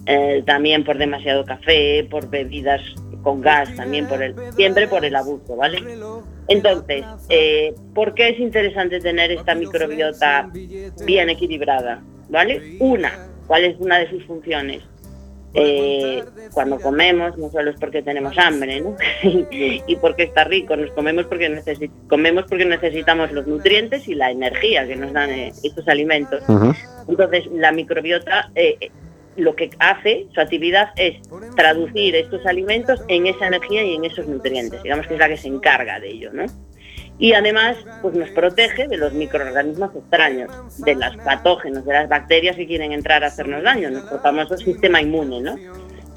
[0.06, 2.82] eh, también por demasiado café, por bebidas
[3.24, 5.82] con gas, también por el, siempre por el abuso, ¿vale?
[6.50, 10.50] Entonces, eh, ¿por qué es interesante tener esta microbiota
[11.06, 12.02] bien equilibrada?
[12.30, 12.78] ¿Vale?
[12.80, 14.84] Una, ¿cuál es una de sus funciones?
[15.54, 18.96] Eh, cuando comemos no solo es porque tenemos hambre ¿no?
[19.52, 24.30] y porque está rico, nos comemos porque, necesi- comemos porque necesitamos los nutrientes y la
[24.30, 26.44] energía que nos dan eh, estos alimentos.
[27.08, 28.92] Entonces, la microbiota eh,
[29.38, 31.18] lo que hace, su actividad es
[31.56, 34.84] traducir estos alimentos en esa energía y en esos nutrientes.
[34.84, 36.46] Digamos que es la que se encarga de ello, ¿no?
[37.20, 42.56] Y además, pues nos protege de los microorganismos extraños, de los patógenos, de las bacterias
[42.56, 45.56] que quieren entrar a hacernos daño, nuestro famoso sistema inmune, ¿no?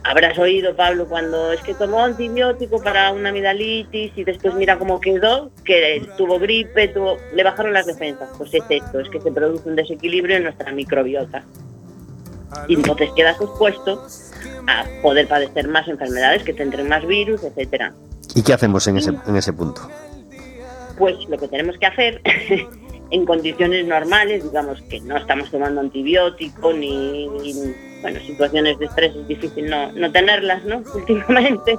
[0.03, 5.01] Habrás oído, Pablo, cuando es que tomó antibiótico para una amigdalitis y después mira cómo
[5.01, 8.29] quedó, que tuvo gripe, tuvo, le bajaron las defensas.
[8.37, 11.45] Pues es esto, es que se produce un desequilibrio en nuestra microbiota.
[12.67, 14.07] Y entonces quedas expuesto
[14.67, 17.93] a poder padecer más enfermedades, que tendrán más virus, etcétera.
[18.35, 19.83] ¿Y qué hacemos en ese, en ese punto?
[21.01, 22.21] Pues lo que tenemos que hacer
[23.11, 27.27] en condiciones normales, digamos que no estamos tomando antibiótico ni,
[28.03, 30.83] bueno, situaciones de estrés es difícil no, no tenerlas, ¿no?
[30.95, 31.79] Últimamente,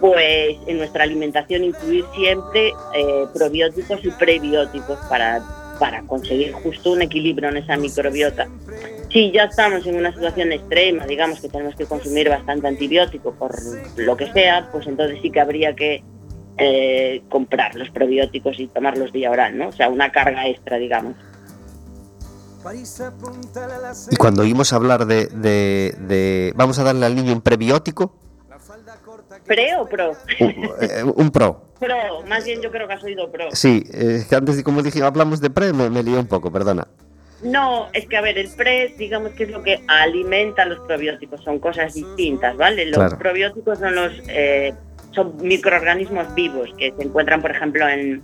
[0.00, 5.42] pues en nuestra alimentación incluir siempre eh, probióticos y prebióticos para,
[5.78, 8.48] para conseguir justo un equilibrio en esa microbiota.
[9.10, 13.54] Si ya estamos en una situación extrema, digamos que tenemos que consumir bastante antibiótico por
[13.98, 16.02] lo que sea, pues entonces sí que habría que
[16.58, 19.68] eh, comprar los probióticos y tomarlos vía oral, ¿no?
[19.68, 21.14] O sea, una carga extra, digamos.
[24.10, 28.14] Y cuando oímos hablar de, de- de- Vamos a darle al niño un prebiótico,
[29.46, 30.10] ¿Pre o pro?
[30.40, 30.48] un,
[30.80, 31.64] eh, un pro.
[31.80, 33.48] Pro, más bien yo creo que has oído pro.
[33.52, 36.86] Sí, eh, antes de como dije, hablamos de pre, me, me lié un poco, perdona.
[37.42, 41.42] No, es que a ver, el pre, digamos que es lo que alimenta los probióticos,
[41.42, 42.84] son cosas distintas, ¿vale?
[42.86, 43.18] Los Claro.
[43.18, 44.74] probióticos son los eh,
[45.12, 48.22] son microorganismos vivos que se encuentran, por ejemplo, en,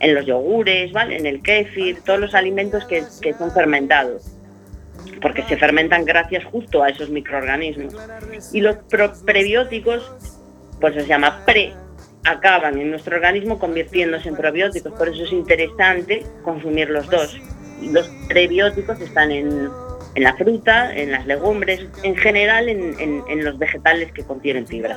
[0.00, 1.16] en los yogures, ¿vale?
[1.16, 4.32] En el kéfir, todos los alimentos que, que son fermentados,
[5.20, 7.94] porque se fermentan gracias justo a esos microorganismos.
[8.52, 8.76] Y los
[9.24, 10.10] prebióticos,
[10.80, 11.72] pues se llama pre,
[12.24, 17.40] acaban en nuestro organismo convirtiéndose en probióticos, por eso es interesante consumir los dos.
[17.82, 19.68] Los prebióticos están en,
[20.14, 24.66] en la fruta, en las legumbres, en general en, en- en los vegetales que contienen
[24.66, 24.96] fibra.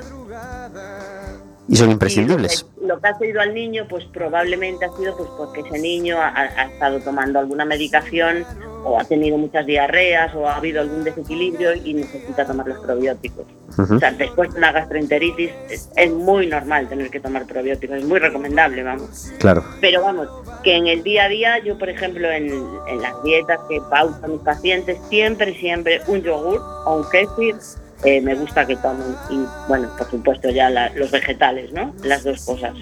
[1.68, 2.64] Y son imprescindibles.
[2.64, 5.80] lo que- lo que ha oído al niño, pues probablemente ha sido pues porque ese
[5.80, 8.46] niño ha, ha estado tomando alguna medicación
[8.86, 13.46] o ha tenido muchas diarreas o ha habido algún desequilibrio y necesita tomar los probióticos.
[13.78, 13.96] Ujú.
[13.96, 18.06] O sea, después de una gastroenteritis es, es muy normal tener que tomar probióticos, es
[18.06, 19.32] muy recomendable, vamos.
[19.40, 19.64] Claro.
[19.82, 20.28] Pero vamos,
[20.64, 22.46] que en el día a día, yo por ejemplo en,
[22.88, 27.56] en las dietas que pauto a mis pacientes, siempre, siempre un yogur o un kéfir
[28.04, 29.16] eh, me gusta que tomen.
[29.32, 31.94] Y bueno, por supuesto ya la- los vegetales, ¿no?
[32.04, 32.74] Las dos cosas.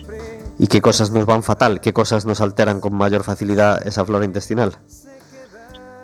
[0.60, 1.80] ¿Y qué cosas nos van fatal?
[1.82, 4.74] ¿Qué cosas nos alteran con mayor facilidad esa flora intestinal?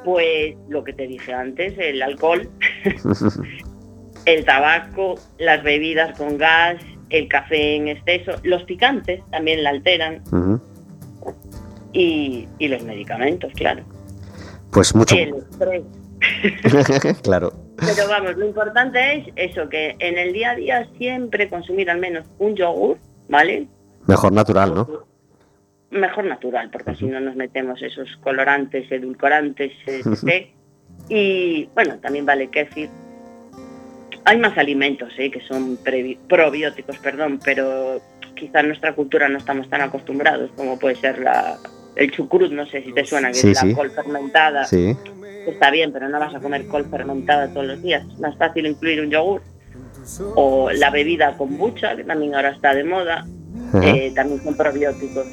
[0.04, 2.50] Pues lo que te dije antes, el alcohol,
[4.26, 6.78] el tabaco, las bebidas con gas,
[7.10, 10.22] el café en exceso, los picantes también la alteran
[11.92, 13.84] y los medicamentos, claro.
[14.72, 15.16] Pues mucho.
[15.16, 15.84] El estrés.
[17.24, 17.54] claro.
[17.78, 22.00] Pero vamos, lo importante es eso, que en el día a día siempre consumir al
[22.00, 22.98] menos un yogur,
[23.30, 23.68] ¿vale?
[24.06, 25.09] Mejor natural, ¿no?
[25.92, 30.48] Mejor natural, porque si no nos metemos esos colorantes, edulcorantes, etc.
[31.08, 32.90] Y bueno, también vale kéfir.
[34.26, 35.32] Hay más alimentos ¿eh?
[35.32, 35.80] que son
[36.28, 38.00] probióticos, perdón, pero
[38.36, 41.58] quizá en nuestra cultura no estamos tan acostumbrados, como puede ser la,
[41.96, 43.74] el chucrut, no sé si te suena, que Sí, es la sí.
[43.74, 44.66] col fermentada.
[44.66, 44.96] Sí.
[45.48, 48.06] Está bien, pero no vas a comer col fermentada todos los días.
[48.14, 49.42] Es más fácil incluir un yogur.
[50.36, 53.26] O la bebida kombucha, que también ahora está de moda,
[53.82, 55.26] eh, también son probióticos.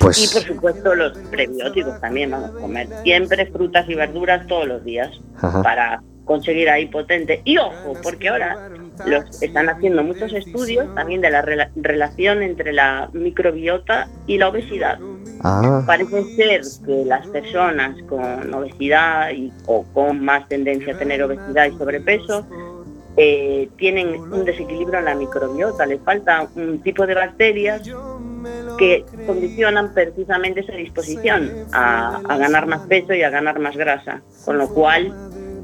[0.00, 0.16] Y por Pues.
[0.46, 2.88] supuesto los prebióticos también vamos a comer.
[3.02, 5.62] Siempre frutas y verduras todos los días Ajá.
[5.62, 7.42] para conseguir ahí potente.
[7.44, 8.70] Y ojo, porque ahora
[9.06, 14.48] los están haciendo muchos estudios también de la rela- relación entre la microbiota y la
[14.48, 14.98] obesidad.
[15.42, 21.22] Ah, Parece ser que las personas con obesidad y, o con más tendencia a tener
[21.22, 22.46] obesidad y sobrepeso
[23.16, 27.82] eh, tienen un desequilibrio en la microbiota, les falta un tipo de bacterias
[28.80, 34.22] que condicionan precisamente esa disposición a, a ganar más peso y a ganar más grasa,
[34.46, 35.14] con lo cual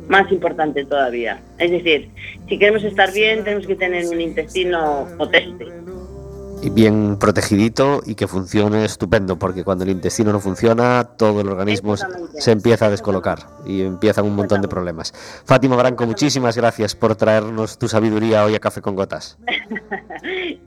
[0.07, 1.41] más importante todavía.
[1.59, 2.11] Es decir,
[2.47, 5.67] si queremos estar bien tenemos que tener un intestino potente.
[6.63, 11.49] y bien protegidito y que funcione estupendo, porque cuando el intestino no funciona, todo el
[11.49, 15.13] organismo se empieza a descolocar y empiezan un montón de problemas.
[15.47, 19.39] Fátima Branco, muchísimas gracias por traernos tu sabiduría hoy a Café con Gotas.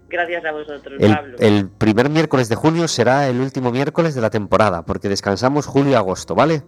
[0.09, 1.37] Gracias a vosotros, El, Pablo.
[1.39, 5.91] el primer miércoles de junio será el último miércoles de la temporada, porque descansamos julio
[5.91, 6.63] y agosto, ¿vale?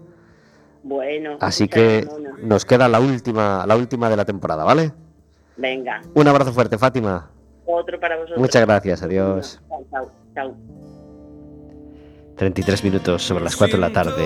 [0.83, 2.07] Bueno, Así que
[2.41, 4.91] nos queda la última, la última de la temporada, ¿vale?
[5.57, 7.29] Venga, Un abrazo fuerte, Fátima.
[7.65, 8.39] otro para vosotros.
[8.39, 9.61] Muchas gracias, adiós.
[9.91, 10.55] Chao, chao.
[12.37, 14.25] 33 minutos sobre las 4 de la tarde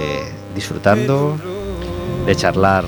[0.54, 1.36] disfrutando
[2.26, 2.86] de charlar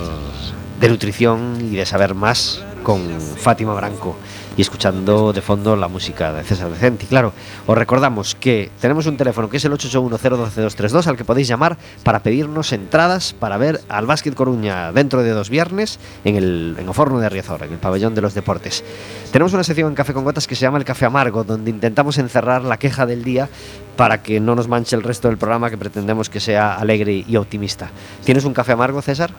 [0.80, 4.16] de nutrición y de saber más con Fátima Branco
[4.58, 7.06] y escuchando de fondo la música de César Decenti.
[7.06, 7.32] Claro,
[7.68, 12.24] os recordamos que tenemos un teléfono que es el 881-012-232 al que podéis llamar para
[12.24, 17.20] pedirnos entradas para ver al Básquet Coruña dentro de dos viernes en el en Oforno
[17.20, 18.84] de Riazor, en el pabellón de los deportes.
[19.32, 22.18] Tenemos una sección en Café con Gotas que se llama el Café Amargo, donde intentamos
[22.18, 23.50] encerrar la queja del día
[23.96, 27.36] para que no nos manche el resto del programa que pretendemos que sea alegre y
[27.36, 27.92] optimista.
[28.24, 29.32] ¿Tienes un café amargo, César?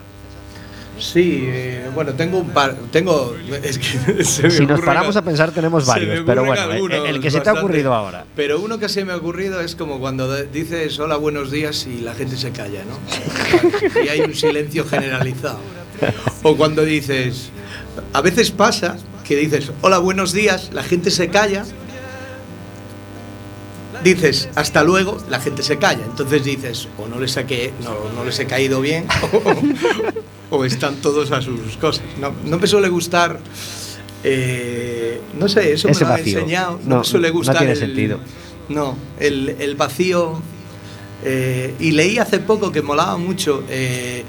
[0.99, 2.75] Sí, eh, bueno, tengo un par.
[2.91, 3.35] Tengo.
[3.63, 7.07] Es que se me Si nos paramos a pensar tenemos varios, pero bueno, el- algunos
[7.09, 8.25] el que se te ha ocurrido ahora.
[8.35, 12.01] Pero uno que se me ha ocurrido es como cuando dices hola, buenos días y
[12.01, 14.01] la gente se calla, ¿no?
[14.03, 15.59] Y hay un silencio generalizado.
[16.43, 17.49] O cuando dices.
[18.13, 21.65] A veces pasa que dices hola, buenos días, la gente se calla.
[24.03, 26.03] Dices hasta luego, la gente se calla.
[26.05, 29.53] Entonces dices, o no les, saqué, no, no les he caído bien, o,
[30.49, 32.03] o están todos a sus cosas.
[32.19, 33.39] No, no me suele gustar.
[34.23, 36.79] eh, no sé, eso Ese me lo han enseñado.
[36.83, 37.57] No, No, me suele no gustar.
[37.57, 38.19] tiene el- sentido.
[38.67, 40.41] No, el, el vacío.
[41.23, 43.63] eh, y leí hace poco que molaba mucho.
[43.69, 44.23] eh,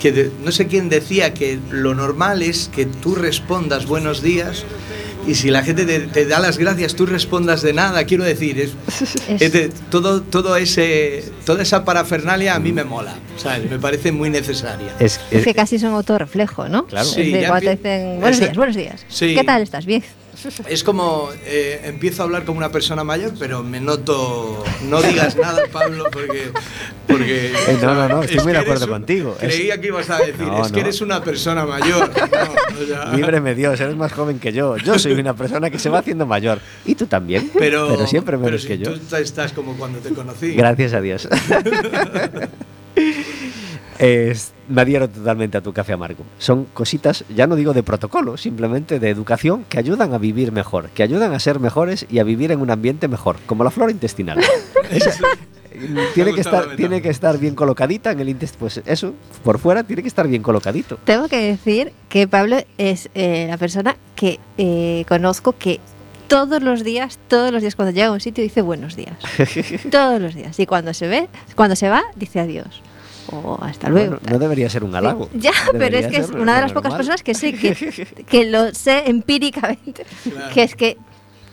[0.00, 4.64] que de- no sé quién decía que lo normal es que tú respondas buenos días
[5.26, 8.60] y si la gente te, te da las gracias tú respondas de nada quiero decir
[8.60, 8.70] es,
[9.00, 13.68] Es- es de- todo todo ese toda esa parafernalia a mí me mola ¿sabes?
[13.70, 16.86] me parece muy necesaria Es, Es es- que casi son autorreflejo, ¿no?
[16.86, 17.06] Claro.
[17.08, 19.04] Es Sí, de ya cuando te empie- dicen, buenos días, buenos días.
[19.08, 19.34] Sí.
[19.34, 19.84] ¿Qué tal estás?
[19.86, 20.02] Bien.
[20.68, 24.62] Es como eh, empiezo a hablar como una persona mayor, pero me noto.
[24.84, 26.50] No digas nada, Pablo, porque.
[27.06, 29.36] porque Eh, no, no, no, estoy es muy de acuerdo un- contigo.
[29.40, 30.80] Creía que ibas a decir, No, es que no.
[30.80, 32.10] eres una persona mayor.
[32.10, 34.76] No, o sea, Líbreme Dios, eres más joven que yo.
[34.76, 36.60] Yo soy una persona que se va haciendo mayor.
[36.84, 37.50] Y tú también.
[37.58, 38.98] Pero, siempre menos pero que yo.
[39.08, 40.54] Tú estás como cuando te conocí.
[40.54, 41.28] Gracias a Dios.
[43.98, 46.24] Es- me adhiero totalmente a tu café amargo.
[46.38, 50.88] Son cositas, ya no digo de protocolo, simplemente de educación que ayudan a vivir mejor,
[50.90, 53.92] que ayudan a ser mejores y a vivir en un ambiente mejor, como la flora
[53.92, 54.38] intestinal.
[54.90, 55.12] Esa-
[56.14, 56.76] tiene, que gustado la estar, metáfora.
[56.76, 58.60] tiene que estar bien colocadita en el intestino.
[58.60, 59.12] Pues eso,
[59.44, 60.98] por fuera tiene que estar bien colocadito.
[61.04, 65.78] Tengo que decir que Pablo es eh, la persona que eh, conozco que
[66.28, 69.16] todos los días, todos los días cuando llega a un sitio dice buenos días.
[69.90, 70.58] todos los días.
[70.58, 72.82] Y cuando se ve, cuando se va, dice adiós.
[73.32, 74.18] O hasta luego.
[74.20, 75.28] Bueno, no debería ser un halago.
[75.34, 77.74] Ya, pero es que es una de las pocas personas que sé que,
[78.28, 80.04] que lo sé empíricamente.
[80.24, 80.54] Claro.
[80.54, 80.96] Que es que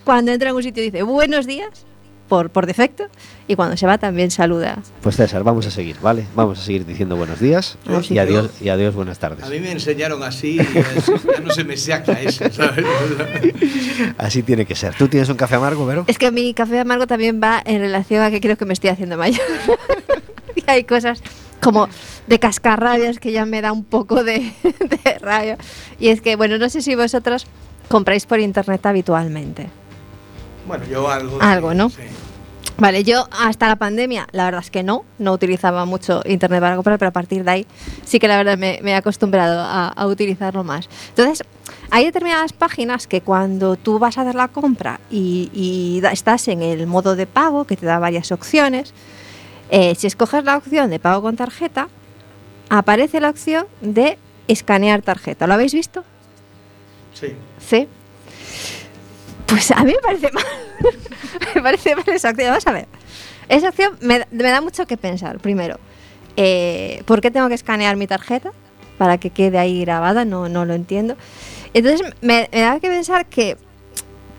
[0.04, 1.86] cuando entra en un sitio dice buenos días
[2.28, 3.04] por, por defecto
[3.48, 4.78] y cuando se va también saluda.
[5.02, 6.26] Pues César, vamos a seguir, ¿vale?
[6.34, 8.14] Vamos a seguir diciendo buenos días Ah, sí.
[8.14, 9.44] y adiós, y adiós, buenas tardes.
[9.44, 12.84] A mí me enseñaron así ya no se me saca eso, ¿sabes?
[14.18, 14.94] Así tiene que ser.
[14.94, 16.04] ¿Tú tienes un café amargo, Vero?
[16.06, 18.90] Es que mi café amargo también va en relación a que creo que me estoy
[18.90, 19.40] haciendo mayor.
[20.56, 21.22] y hay cosas
[21.64, 21.88] como
[22.26, 25.58] de cascarrabias que ya me da un poco de, de rabia.
[25.98, 27.46] Y es que, bueno, no sé si vosotros
[27.88, 29.68] compráis por internet habitualmente.
[30.66, 31.38] Bueno, yo algo.
[31.40, 31.90] Algo, ¿no?
[31.90, 32.02] sí.
[32.76, 36.74] Vale, yo hasta la pandemia, la verdad es que no, no utilizaba mucho internet para
[36.74, 37.66] comprar, pero a partir de ahí
[38.04, 40.88] sí que la verdad me, me he acostumbrado a, a utilizarlo más.
[41.10, 41.44] Entonces,
[41.90, 46.62] hay determinadas páginas que cuando tú vas a hacer la compra y, y estás en
[46.62, 48.92] el modo de pago, que te da varias opciones,
[49.76, 51.88] eh, si escoges la opción de pago con tarjeta,
[52.68, 55.46] aparece la opción de escanear tarjeta.
[55.48, 56.04] ¿Lo habéis visto?
[57.12, 57.34] Sí.
[57.58, 57.88] Sí.
[59.46, 60.44] Pues a mí me parece mal.
[61.54, 62.48] me parece mal esa opción.
[62.50, 62.86] Vamos a ver.
[63.48, 65.38] Esa opción me, da- me da mucho que pensar.
[65.38, 65.78] Primero,
[66.36, 68.52] eh, ¿por qué tengo que escanear mi tarjeta?
[68.98, 71.16] Para que quede ahí grabada, no, no lo entiendo.
[71.74, 73.56] Entonces me, me da que pensar que,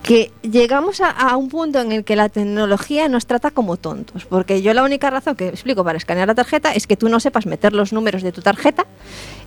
[0.06, 4.26] que llegamos a, un punto en el que la tecnología nos trata como tontos.
[4.26, 7.20] Porque yo la única razón que explico para escanear la tarjeta es que tú no
[7.20, 8.86] sepas meter los números de tu tarjeta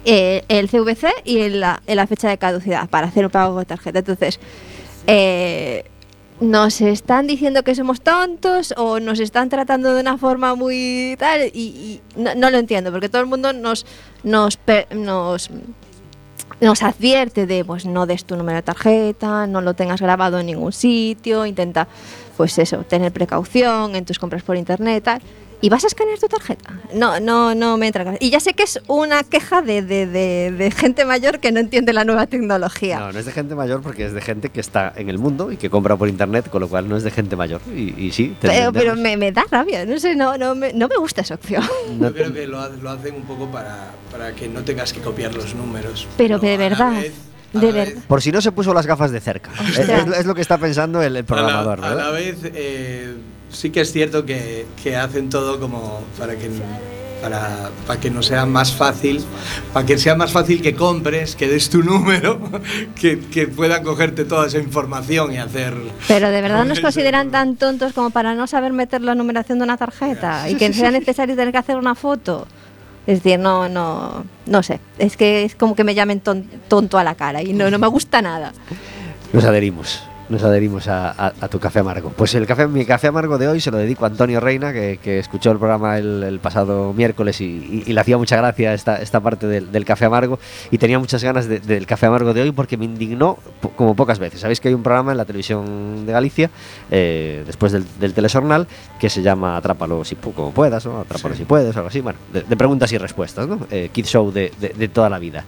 [0.04, 4.00] eh, el CVC y la, fecha de caducidad para hacer un pago de tarjeta.
[4.00, 4.40] Entonces,
[5.06, 5.84] eh,
[6.40, 11.52] nos están diciendo que somos tontos o nos están tratando de una forma muy tal
[11.54, 13.86] y, no, lo entiendo porque todo el mundo nos
[14.24, 14.58] nos
[14.90, 15.50] nos
[16.60, 20.46] nos advierte de pues no des tu número de tarjeta, no lo tengas grabado en
[20.46, 21.88] ningún sitio, intenta
[22.36, 25.22] pues eso, tener precaución en tus compras por internet tal.
[25.60, 26.72] ¿Y vas a escanear tu tarjeta?
[26.94, 28.14] No, no, no me entra.
[28.20, 31.58] Y ya sé que es una queja de, de- de- de gente mayor que no
[31.58, 33.00] entiende la nueva tecnología.
[33.00, 35.50] No, no es de gente mayor porque es de gente que está en el mundo
[35.50, 37.60] y que compra por internet, con lo cual no es de gente mayor.
[37.74, 40.72] Y, y sí, te Pero, pero me, me da rabia, no sé, no, no, me,
[40.72, 41.64] no me gusta esa opción.
[41.98, 44.92] No Yo creo que lo, ha- lo hacen un poco para, para que no tengas
[44.92, 46.06] que copiar los números.
[46.16, 47.02] Pero de a la verdad,
[47.52, 49.50] de vez- Por si no se puso las gafas de cerca.
[49.68, 50.06] Es, Ostras.
[50.06, 53.14] es- es lo que está pensando el, el programador, a la, a la vez, eh,
[53.50, 56.50] sí que es cierto que, que hacen todo como para que,
[57.22, 59.24] para, para que no sea más fácil,
[59.72, 62.38] para que sea más fácil que compres, que des tu número,
[63.00, 65.74] que, que puedan cogerte toda esa información y hacer...
[66.06, 69.64] Pero de verdad nos consideran tan tontos como para no saber meter la numeración de
[69.64, 72.46] una tarjeta y que sea necesario tener que hacer una foto.
[73.06, 74.80] Es decir, no, no, no sé.
[74.98, 77.78] Es que es como que me llamen ton- tonto a la cara y no, no
[77.78, 78.52] me gusta nada.
[79.32, 80.02] Nos adherimos.
[80.28, 82.10] Nos adherimos a, a- a tu café amargo.
[82.14, 84.98] Pues el café, mi café amargo de hoy se lo dedico a Antonio Reina, que,
[85.02, 88.74] que escuchó el programa el, el pasado miércoles y, y- y le hacía mucha gracia
[88.74, 90.38] esta, esta parte del, del café amargo
[90.70, 93.38] y tenía muchas ganas de- del café amargo de hoy porque me indignó
[93.76, 94.40] como pocas veces.
[94.40, 96.50] Sabéis que hay un programa en la televisión de Galicia,
[96.90, 98.66] eh, después del, del telesornal,
[99.00, 101.00] que se llama Atrápalo si como puedas, ¿no?
[101.00, 102.02] Atrápalo si puedes, o algo así.
[102.02, 103.60] Bueno, de, de preguntas y respuestas, ¿no?
[103.70, 105.44] Eh, Kid Show de, de- de toda la vida.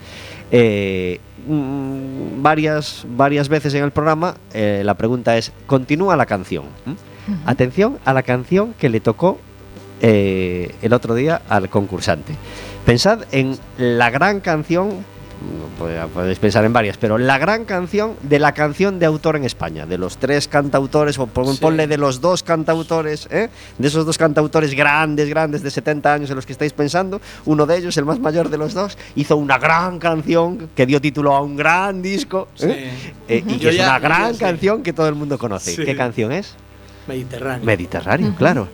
[0.50, 6.64] Eh, mm, varias, varias veces en el programa eh, la pregunta es, ¿continúa la canción?
[6.84, 7.48] ¿Mm?
[7.48, 9.38] Atención a la canción que le tocó
[10.02, 12.34] eh, el otro día al concursante.
[12.86, 15.04] Pensad en la gran canción,
[16.14, 19.86] podéis pensar en varias, pero la gran canción de la canción de autor en España,
[19.86, 21.60] de los tres cantautores, o pon- Sí.
[21.60, 23.48] ponle de los dos cantautores, ¿eh?
[23.78, 27.64] de esos dos cantautores grandes, grandes de 70 años en los que estáis pensando, uno
[27.66, 31.34] de ellos, el más mayor de los dos, hizo una gran canción que dio título
[31.34, 32.90] a un gran disco, ¿eh?
[33.28, 34.40] Eh, y que Yo es una gran sé.
[34.40, 35.74] canción que todo el mundo conoce.
[35.74, 35.84] Sí.
[35.84, 36.54] ¿Qué canción es?
[37.08, 37.64] Mediterráneo.
[37.64, 38.68] Mediterráneo, claro.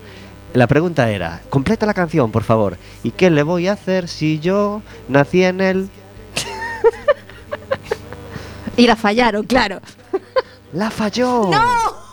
[0.53, 2.77] La pregunta era, completa la canción, por favor.
[3.05, 5.89] ¿Y qué le voy a hacer si yo nací en el...
[8.77, 9.81] Y la fallaron, claro.
[10.73, 11.49] ¡La falló!
[11.51, 12.07] ¡No!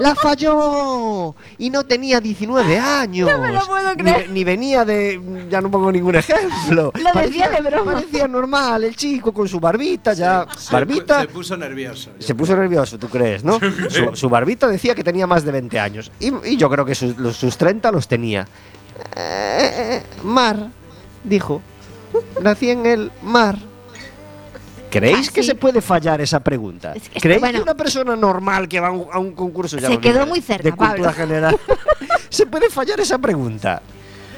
[0.00, 1.34] ¡La falló!
[1.58, 3.30] Y no tenía 19 años.
[3.30, 4.28] No me lo puedo creer.
[4.30, 5.20] Ni, venía de...
[5.50, 6.92] Ya no pongo ningún ejemplo.
[6.94, 7.92] Lo decía de broma.
[7.94, 10.46] Parecía normal, el chico con su barbita ya...
[10.58, 11.20] Se barbita...
[11.22, 12.10] Se puso nervioso.
[12.18, 13.58] Se puso nervioso, ¿tú crees, no?
[13.90, 16.10] Su, su barbita decía que tenía más de 20 años.
[16.20, 18.46] Y, y yo creo que sus, los- sus 30 los tenía.
[19.16, 20.68] Eh, mar,
[21.24, 21.62] dijo.
[22.42, 23.56] Nací en el mar.
[24.90, 25.48] ¿Creéis Ah, que sí.
[25.48, 26.92] se puede fallar esa pregunta?
[26.94, 27.58] Es que- ¿Creéis bueno.
[27.58, 30.26] que una persona normal que va a un, a un concurso ya Se no quedó
[30.26, 31.12] muy cerca, de cultura Pablo.
[31.12, 31.56] general
[32.28, 33.80] se puede fallar esa pregunta?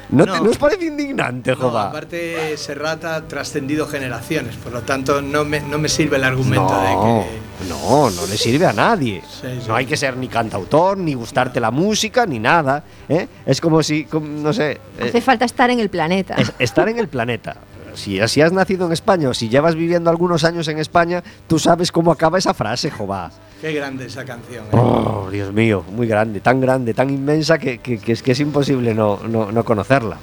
[0.09, 0.43] ¿No, te- No.
[0.43, 1.87] ¿no os parece indignante, No, Jova?
[1.89, 6.69] aparte Serrata ha trascendido generaciones, por lo tanto no me, no me sirve el argumento
[6.71, 7.25] no, de
[7.65, 7.69] que...
[7.69, 9.23] no, no le sirve a nadie.
[9.27, 9.67] Sí, sí.
[9.67, 12.83] No hay que ser ni cantautor, ni gustarte la música, ni nada.
[13.09, 13.27] ¿eh?
[13.45, 14.79] Es como si, como- no sé, eh,
[15.09, 16.35] Hace falta estar en el planeta.
[16.35, 17.55] es- estar en el planeta.
[17.95, 21.59] Si, si has nacido en España o si llevas viviendo algunos años en España, tú
[21.59, 23.31] sabes cómo acaba esa frase, Jova.
[23.61, 24.65] Qué grande esa canción.
[24.65, 24.69] ¿eh?
[24.73, 28.39] Oh, Dios mío, muy grande, tan grande, tan inmensa que, que- que es que es
[28.39, 30.17] imposible no, no- no conocerla.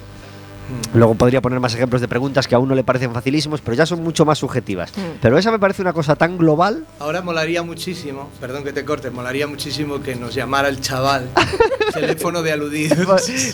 [0.93, 0.97] Mm.
[0.97, 3.85] Luego podría poner más ejemplos de preguntas que a uno le parecen facilísimos, pero ya
[3.85, 4.91] son mucho más subjetivas.
[4.97, 5.01] Mm.
[5.21, 6.85] Pero esa me parece una cosa tan global.
[6.99, 11.29] Ahora molaría muchísimo, perdón que te corte, molaría muchísimo que nos llamara el chaval.
[11.93, 12.97] teléfono de aludidos.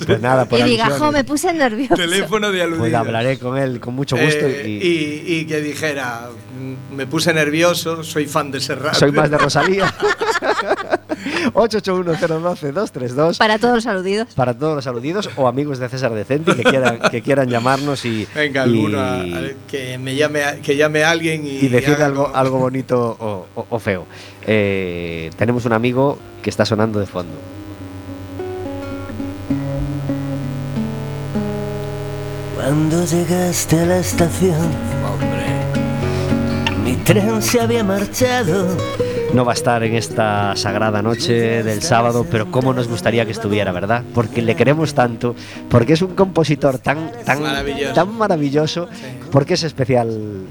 [0.06, 1.96] Pues nada, por y diga, jo, me puse nervioso.
[1.96, 2.80] teléfono de aludidos.
[2.82, 6.30] Pues hablaré con él con mucho gusto Eh, y, y, y que dijera,
[6.60, 8.94] "Mm, me puse nervioso, soy fan de Serrat.
[8.96, 9.92] soy más de Rosalía.
[11.54, 14.34] 881-012-232 Para todos los aludidos.
[14.36, 18.28] para todos los aludidos o amigos de César Decenti que quieran, que quieran llamarnos y,
[18.36, 21.76] Venga, y- alguno a- a- que me llame a- que llame a alguien y, y
[21.86, 24.06] haga algo, algo bonito o, o- o feo.
[24.46, 27.34] Eh, tenemos un amigo que está sonando de fondo.
[32.56, 34.70] Cuando llegaste a la estación,
[36.84, 38.68] mi tren se había marchado.
[39.34, 43.32] No va a estar en esta sagrada noche del sábado, pero cómo nos gustaría que
[43.32, 44.04] estuviera, ¿verdad?
[44.14, 45.36] Porque le queremos tanto,
[45.70, 47.94] porque es un compositor tan, tan, Maravilloso.
[47.94, 48.88] tan maravilloso,
[49.32, 50.42] porque es especial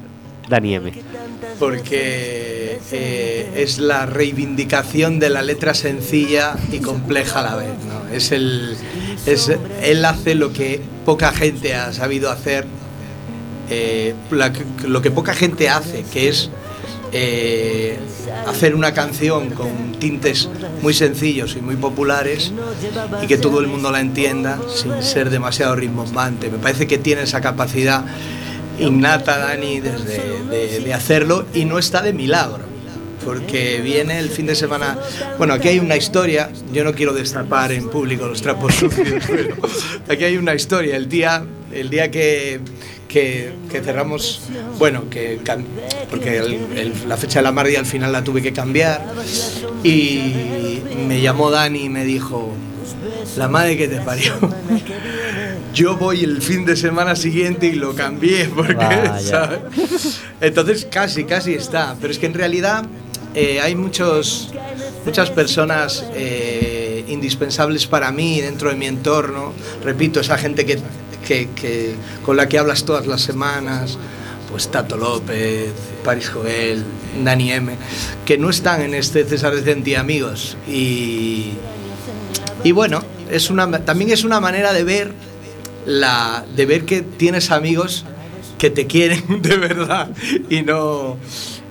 [0.48, 0.92] Dani M.
[1.58, 7.70] porque eh, es la reivindicación de la letra sencilla y compleja a la vez.
[7.88, 8.14] ¿no?
[8.14, 8.76] Es el,
[9.26, 9.50] es,
[9.82, 12.66] él hace lo que poca gente ha sabido hacer,
[13.70, 16.50] eh, que- lo que poca gente hace, que es
[17.12, 17.98] eh,
[18.46, 20.48] hacer una canción con tintes
[20.82, 22.52] muy sencillos y muy populares
[23.22, 26.50] y que todo el mundo la entienda sin ser demasiado ritmombante.
[26.50, 28.04] Me parece que tiene esa capacidad
[28.78, 32.75] innata Dani de hacerlo y no está de milagro
[33.26, 34.96] porque viene el fin de semana.
[35.36, 39.56] Bueno aquí hay una historia yo no quiero destapar en público los trapos sucios pero
[40.08, 42.60] aquí hay una historia el día el día que
[43.08, 44.42] que, que cerramos
[44.78, 45.40] bueno que
[46.10, 49.04] porque el- el- la fecha de la Mardi al final la tuve que cambiar
[49.84, 52.52] y me llamó Dani y me dijo
[53.36, 54.34] la madre que te parió
[55.74, 58.86] yo voy el fin de semana siguiente y lo cambié porque
[60.40, 62.84] entonces casi casi está pero es que en realidad
[63.36, 64.50] eh, hay muchos
[65.04, 69.52] muchas personas eh, indispensables para mí dentro de mi entorno.
[69.84, 73.98] Repito esa gente que, con la que hablas todas las semanas
[74.50, 75.70] pues Tato López,
[76.04, 76.84] Paris Joel,
[77.22, 77.72] Dani M,
[78.24, 80.56] que no están en este César Decenti amigos.
[80.68, 81.52] Y
[82.66, 85.12] y bueno, es una, también es una manera de ver,
[85.84, 88.04] la, de ver que tienes amigos
[88.58, 90.10] que te quieren de verdad
[90.50, 91.16] y no,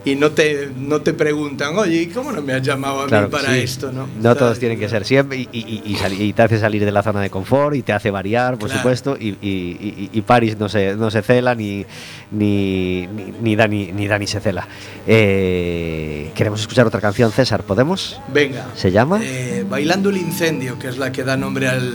[0.05, 3.27] y no, te, no te preguntan, oye, ¿y cómo no me has llamado a Claro
[3.27, 3.59] mí para sí.
[3.61, 3.91] esto?
[3.91, 4.37] No, No ¿Sabes?
[4.37, 7.01] todos tienen que ser siempre y, y- y sali- y te hace salir de la
[7.01, 8.81] zona de confort y te hace variar, por Claro.
[8.81, 9.17] supuesto.
[9.19, 11.85] Y, y, y- y Paris no se, no se cela ni,
[12.31, 14.67] ni, ni, ni Dani, ni Dani se cela.
[15.07, 18.21] Eh, queremos escuchar otra canción, César, ¿podemos?
[18.31, 18.67] Venga.
[18.75, 19.19] ¿Se llama?
[19.23, 21.91] Eh, Bailando el incendio, que es la que da nombre al,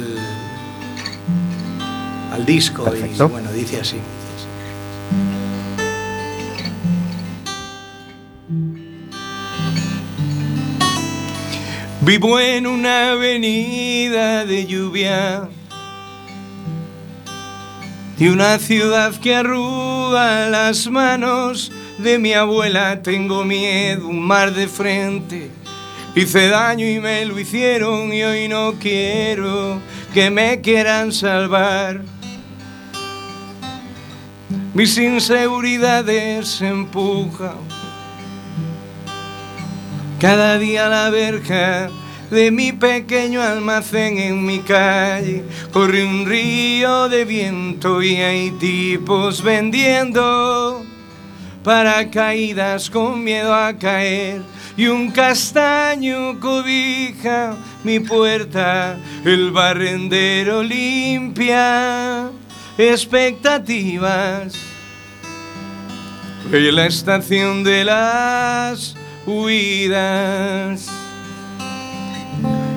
[2.32, 2.84] al disco.
[2.84, 3.26] Perfecto.
[3.26, 3.96] Y bueno, dice así.
[12.02, 15.50] Vivo en una avenida de lluvia
[18.18, 23.02] y una ciudad que arruga las manos de mi abuela.
[23.02, 25.50] Tengo miedo, un mar de frente.
[26.16, 29.78] Hice daño y me lo hicieron y hoy no quiero
[30.14, 32.00] que me quieran salvar.
[34.72, 37.79] Mis inseguridades empujan
[40.20, 41.88] cada día la verja
[42.30, 45.42] de mi pequeño almacén en mi calle.
[45.72, 50.84] Corre un río de viento y hay tipos vendiendo
[51.64, 54.42] paracaídas con miedo a caer.
[54.76, 62.30] Y un castaño cobija mi puerta, el barrendero limpia
[62.76, 64.54] expectativas.
[66.52, 68.99] En la estación de las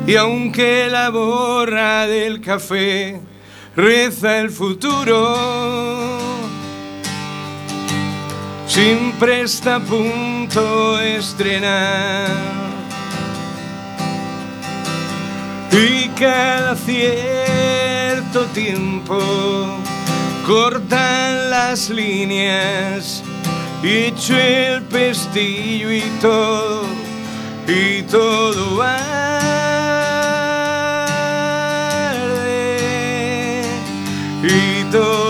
[0.05, 3.21] Y aunque la borra del café
[3.75, 5.35] reza el futuro,
[8.67, 12.27] siempre está a punto de estrenar.
[15.71, 19.19] Y cada cierto tiempo
[20.45, 23.23] cortan las líneas
[23.83, 26.83] y echo el pestillo y todo,
[27.67, 29.03] y todo arde,
[34.43, 35.22] y todo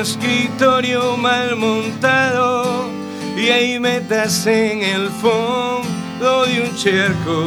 [0.00, 2.88] escritorio mal montado
[3.36, 7.46] y hay metas en el fondo de un cerco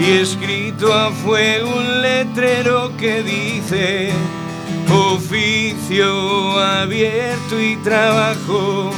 [0.00, 4.10] y escrito a fuego un letrero que dice
[4.92, 8.90] oficio abierto y trabajo.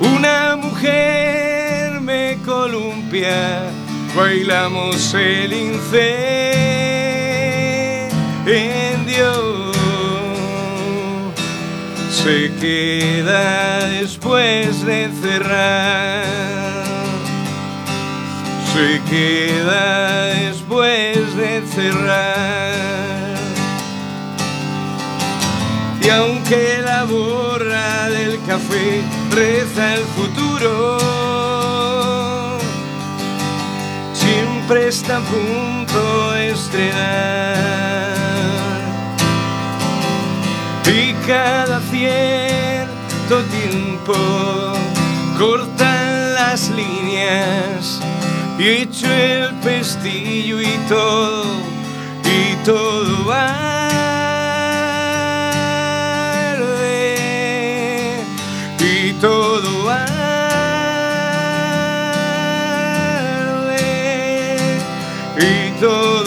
[0.00, 3.64] Una mujer me columpia,
[4.16, 6.40] bailamos el incendio.
[12.22, 16.24] Se queda después de cerrar.
[18.74, 23.36] Se queda después de cerrar.
[26.02, 29.00] Y aunque la borra del café
[29.34, 30.98] reza el futuro,
[34.12, 38.20] siempre está a punto de estrenar.
[41.30, 44.14] Cada cierto tiempo.
[45.38, 48.00] Cortan las líneas
[48.58, 51.44] y echo el pestillo y todo,
[52.24, 53.54] y todo arde,
[58.80, 60.10] y todo arde,
[65.38, 66.19] y todo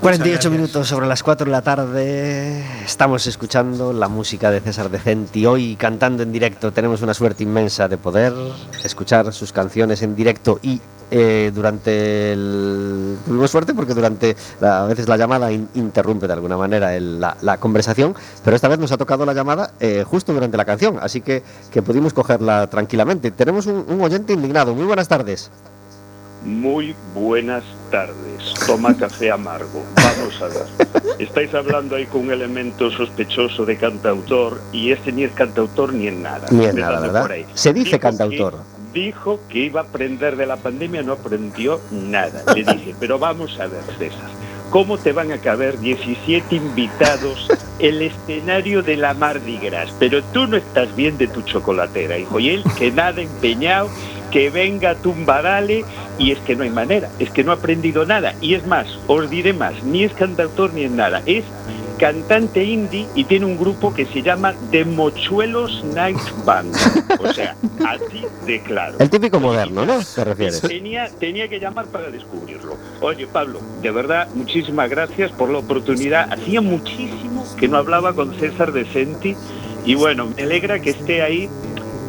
[0.00, 0.52] 48 gracias.
[0.52, 2.64] minutos sobre las 4 de la tarde.
[2.84, 5.44] Estamos escuchando la música de César Decenti.
[5.44, 8.32] Hoy cantando en directo tenemos una suerte inmensa de poder
[8.82, 10.80] escuchar sus canciones en directo y
[11.10, 13.18] eh, durante el...
[13.26, 17.20] Tuvimos suerte porque durante la- a veces la llamada in- interrumpe de alguna manera el-
[17.20, 20.64] la, la conversación, pero esta vez nos ha tocado la llamada eh, justo durante la
[20.64, 23.32] canción, así que, que pudimos cogerla tranquilamente.
[23.32, 24.74] Tenemos un, un oyente indignado.
[24.74, 25.50] Muy buenas tardes.
[26.44, 28.54] Muy buenas tardes.
[28.66, 29.84] Toma café amargo.
[29.96, 31.16] Vamos a ver.
[31.18, 36.06] Estáis hablando ahí con un elemento sospechoso de cantautor y este ni es cantautor ni
[36.08, 36.46] es nada.
[36.50, 37.22] Ni es nada, ¿verdad?
[37.22, 37.44] por ahí.
[37.54, 38.52] Se dice Dijo cantautor.
[38.54, 42.42] que- dijo que iba a aprender de la pandemia, no aprendió nada.
[42.54, 44.28] Le dije, pero vamos a ver, César.
[44.70, 47.48] ¿Cómo te van a caber 17 invitados
[47.80, 49.92] el escenario de la Mardi Gras?
[49.98, 52.38] Pero tú no estás bien de tu chocolatera, hijo.
[52.40, 53.88] Y él que nada empeñado,
[54.30, 55.84] que venga Tumbadale
[56.20, 58.34] y es que no hay manera, es que no ha aprendido nada.
[58.42, 61.44] Y es más, os diré más, ni es cantautor ni es nada, es
[61.98, 66.74] cantante indie y tiene un grupo que se llama The Mochuelos Night Band.
[67.18, 67.56] O sea,
[67.86, 68.96] así de claro.
[68.98, 69.98] El típico moderno, ¿no?
[70.02, 70.60] ¿Te refieres?
[70.60, 72.76] Tenía, tenía que llamar para descubrirlo.
[73.00, 76.30] Oye, Pablo, de verdad, muchísimas gracias por la oportunidad.
[76.32, 79.34] Hacía muchísimo que no hablaba con César Decenti
[79.84, 81.48] y bueno, me alegra que esté ahí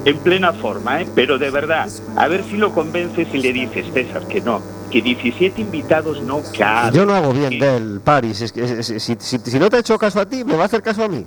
[0.06, 1.08] en plena forma, ¿eh?
[1.16, 1.88] pero de verdad,
[2.18, 6.42] a ver si lo convences y le dices, César, que no, que 17 invitados no
[6.58, 6.94] caben.
[6.94, 8.42] Yo no hago bien Que- del Paris.
[8.42, 10.56] Es que, es- es- si, si- si no te he hecho caso a ti, me
[10.56, 11.26] va a hacer caso a mí.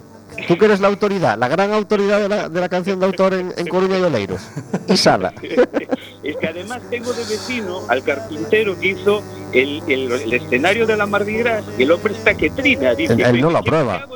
[0.48, 3.34] Tú que eres la autoridad, la gran autoridad de la, de la canción de autor
[3.34, 4.40] en, en Coruña y Oleiros.
[4.88, 5.32] Y Sala.
[6.24, 9.22] Es que además tengo de vecino al carpintero que hizo
[9.52, 12.94] el, el- el escenario de la Mardi Gras y el hombre está que trina.
[12.94, 14.06] Dice, Él- él no lo ¿qué- aprueba.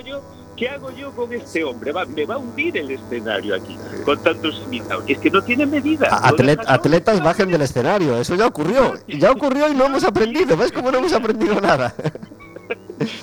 [0.58, 1.92] ¿Qué hago, yo, ¿Qué hago yo con este hombre?
[1.92, 5.04] Va- me va a hundir el escenario aquí con tantos invitados.
[5.06, 6.08] Es que no tiene medida.
[6.08, 6.74] A- Lo atlet- deja solo.
[6.74, 8.18] atletas bajen del escenario.
[8.20, 8.94] Eso ya ocurrió.
[9.06, 10.56] Ya ocurrió y no hemos aprendido.
[10.56, 11.94] ¿Ves cómo no hemos aprendido nada?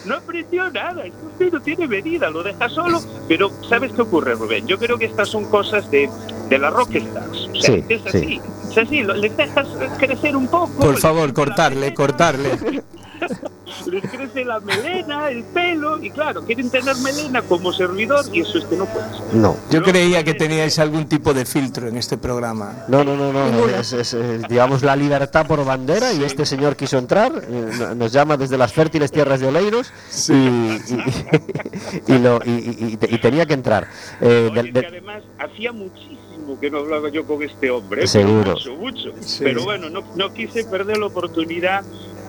[0.05, 2.99] No aprendió nada, es que usted no tiene medida, lo deja solo.
[3.27, 4.65] Pero ¿sabes qué ocurre, Rubén?
[4.65, 6.09] Yo creo que estas son cosas de,
[6.49, 7.49] de la rockstars.
[7.53, 8.07] O sea, Sí, es sí.
[8.07, 8.41] así.
[8.71, 9.67] Es así, lo- les dejas
[9.99, 10.71] crecer un poco.
[10.79, 12.51] Por favor, cortarle, cortarle.
[13.87, 18.57] Les crece la melena, el pelo, y claro, quieren tener melena como servidor, y eso
[18.57, 19.35] es que no puede ser.
[19.35, 19.57] No.
[19.69, 22.85] Yo creía que teníais algún tipo de filtro en este programa.
[22.87, 23.67] No, no, no, no.
[23.67, 27.31] Es, es, eh, digamos, la libertad por bandera y este señor quiso entrar.
[27.47, 29.91] eh, no- Nos llama desde las fértiles tierras de Oleiros
[30.29, 31.03] y, y,
[32.15, 33.87] y lo- y- y- y te- y tenía que entrar.
[34.21, 38.07] Eh, Oye, del- de- que además hacía muchísimo que no hablaba yo con este hombre.
[38.07, 38.51] Seguro.
[38.53, 39.11] Mucho, mucho.
[39.21, 39.43] Sí.
[39.43, 41.83] Pero bueno, no, no quise perder la oportunidad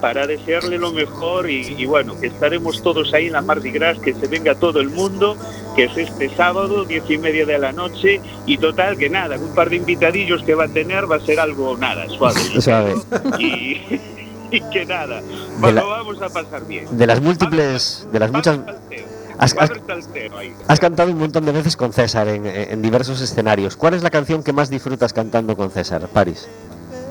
[0.06, 3.98] para desearle lo mejor y, y bueno, que estaremos todos ahí en la Mardi Gras,
[3.98, 5.36] que se venga todo el mundo,
[5.74, 9.52] que es este sábado, diez y media de la noche, y total, que nada, un
[9.52, 12.40] par de invitadillos que va a tener va a ser algo, nada, suave.
[12.60, 12.94] Suave.
[14.52, 15.20] Y, que nada,
[15.58, 16.86] bueno, la- vamos a pasar bien.
[16.96, 18.60] De las múltiples, de las muchas...
[19.40, 23.74] has cantado un montón de veces con César en, en diversos escenarios.
[23.76, 26.46] ¿Cuál es la canción que más disfrutas cantando con César, París?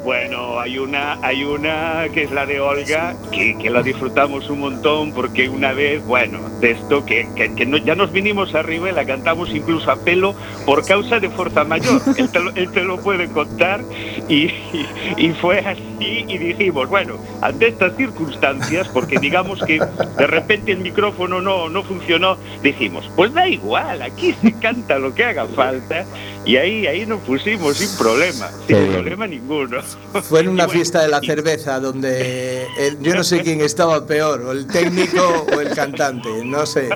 [0.05, 4.59] Bueno, hay una, hay una que es la de Olga, que, que la disfrutamos un
[4.59, 8.87] montón porque una vez, bueno, de esto que, que- que no- ya nos vinimos arriba
[8.91, 11.99] y la cantamos incluso a pelo por causa de fuerza mayor.
[12.17, 13.81] Él te lo, él te lo puede contar
[14.29, 14.87] y, y-
[15.17, 20.79] y fue así y dijimos, bueno, ante estas circunstancias, porque digamos que de repente el
[20.79, 26.05] micrófono no, no funcionó, dijimos, pues da igual, aquí se canta lo que haga falta
[26.45, 28.93] y ahí, ahí nos pusimos sin problema, Qué sin bien.
[28.93, 29.81] problema ninguno.
[30.23, 34.05] Fue en una bueno, fiesta de la cerveza donde el- yo no sé quién estaba
[34.05, 36.89] peor, o el técnico o el cantante, no sé.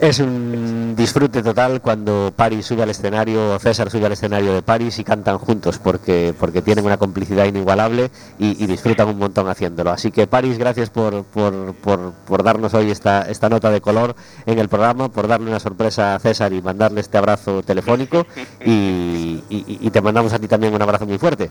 [0.00, 0.67] Es un
[0.98, 5.04] disfrute total cuando París sube al escenario, o César sube al escenario de París y
[5.04, 9.90] cantan juntos porque, porque tienen una complicidad inigualable y, y disfrutan un montón haciéndolo.
[9.90, 14.14] Así que París, gracias por, por, por, por darnos hoy esta, esta nota de color
[14.44, 18.26] en el programa, por darle una sorpresa a César y mandarle este abrazo telefónico
[18.64, 21.50] y, y- y te mandamos a ti también un abrazo muy fuerte.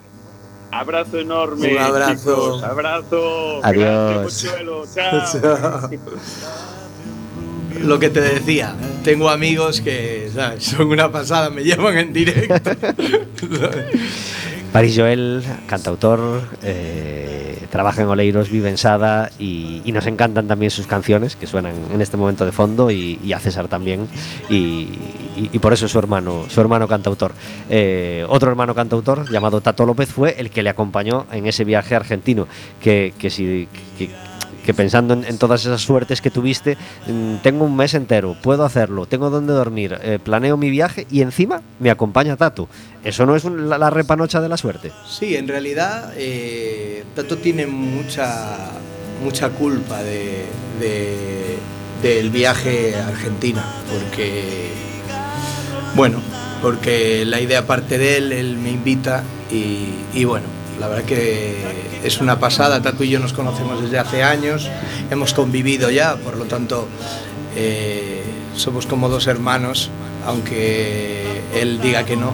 [0.70, 1.72] Abrazo enorme.
[1.74, 2.14] Un abrazo.
[2.14, 3.60] chicos, abrazo.
[3.64, 4.46] Adiós.
[4.94, 5.90] Chao.
[7.82, 12.54] Lo que te decía, tengo amigos que son una pasada, me llevan en directo.
[14.74, 20.86] París Joel, cantautor, eh, trabaja en Oleiros, vive en Sada y, nos encantan también sus
[20.86, 24.08] canciones que suenan en este momento de fondo y, y a César también
[24.50, 24.90] y,
[25.62, 27.32] por eso es su hermano, su hermano cantautor.
[27.70, 31.96] Eh, otro hermano cantautor llamado Tato López fue el que le acompañó en ese viaje
[31.96, 32.48] argentino
[32.82, 33.28] que, que-
[34.68, 36.76] que pensando en, todas esas suertes que tuviste,
[37.08, 41.22] mm, tengo un mes entero, puedo hacerlo, tengo donde dormir, eh, planeo mi viaje y
[41.22, 42.68] encima me acompaña Tato.
[43.02, 44.92] Eso no es un- la, repanocha de la suerte.
[45.08, 48.58] Sí, en realidad eh, Tato tiene mucha,
[49.24, 50.44] mucha culpa de,
[50.82, 51.58] de-
[52.04, 54.68] del viaje a Argentina, porque,
[55.96, 56.20] bueno,
[56.62, 61.56] porque la idea parte de él, él me invita y bueno, la verdad que
[62.04, 64.70] es una pasada, Tato y yo nos conocemos desde hace años,
[65.10, 66.88] hemos convivido ya, por lo tanto
[67.56, 68.24] eh,
[68.56, 69.90] somos como dos hermanos,
[70.26, 72.34] aunque él diga que no.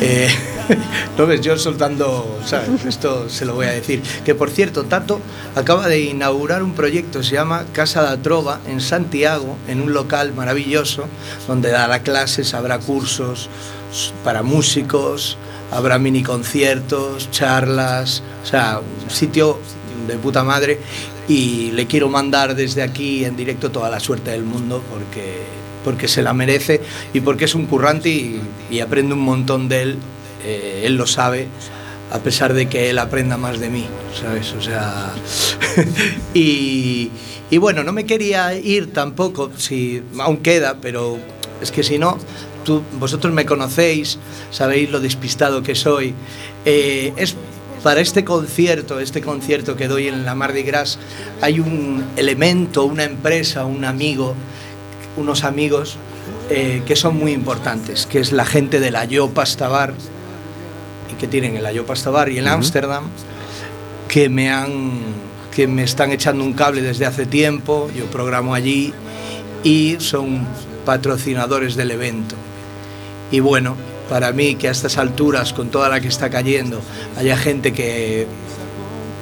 [0.00, 0.28] Eh,
[1.18, 2.84] no ves, yo soltando, ¿sabes?
[2.84, 4.02] Esto se lo voy a decir.
[4.24, 5.20] Que por cierto, Tato
[5.54, 10.32] acaba de inaugurar un proyecto, se llama Casa da Trova, en Santiago, en un local
[10.34, 11.06] maravilloso,
[11.46, 13.48] donde dará clases, habrá cursos
[14.24, 15.38] para músicos,
[15.74, 19.58] habrá mini conciertos, charlas, o sea, un sitio
[20.06, 20.78] de puta madre.
[21.28, 25.42] Y le quiero mandar desde aquí en directo toda la suerte del mundo porque
[25.84, 26.80] porque se la merece
[27.12, 29.98] y porque es un currante y, y aprende un montón de él,
[30.42, 31.46] eh, él lo sabe,
[32.10, 33.86] a pesar de que él aprenda más de mí,
[34.18, 34.52] ¿sabes?
[34.52, 35.12] O sea,
[36.34, 37.10] y,
[37.50, 41.18] y bueno, no me quería ir tampoco, si aún queda, pero
[41.60, 42.18] es que si no,
[42.64, 44.18] tú, vosotros me conocéis,
[44.50, 46.14] sabéis lo despistado que soy.
[46.64, 47.36] Eh, es
[47.82, 50.98] para este concierto, este concierto que doy en la Mardi Gras,
[51.42, 54.34] hay un elemento, una empresa, un amigo,
[55.16, 55.98] unos amigos
[56.48, 59.92] eh, que son muy importantes, que es la gente de la Yo Pasta Bar,
[61.12, 63.04] y que tienen el Yo Pasta Bar y en Ámsterdam,
[64.08, 68.92] que me han que me están echando un cable desde hace tiempo, yo programo allí
[69.62, 70.46] y son
[70.84, 72.34] patrocinadores del evento.
[73.34, 73.74] Y bueno,
[74.08, 76.80] para mí que a estas alturas, con toda la que está cayendo,
[77.18, 78.28] haya gente que,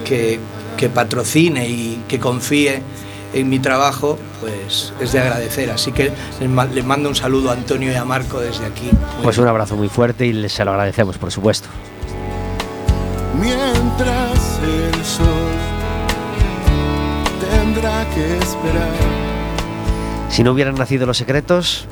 [0.05, 0.39] que,
[0.77, 2.83] que patrocine y que confíe
[3.33, 5.71] en mi trabajo, pues es de agradecer.
[5.71, 8.85] Así que les, ma- les mando un saludo a Antonio y a Marco desde aquí.
[9.15, 11.69] Muy Pues un abrazo muy fuerte y se lo agradecemos, por supuesto.
[13.41, 15.51] Mientras el sol
[17.51, 18.91] tendrá que esperar.
[20.29, 21.87] Si no hubieran nacido los secretos,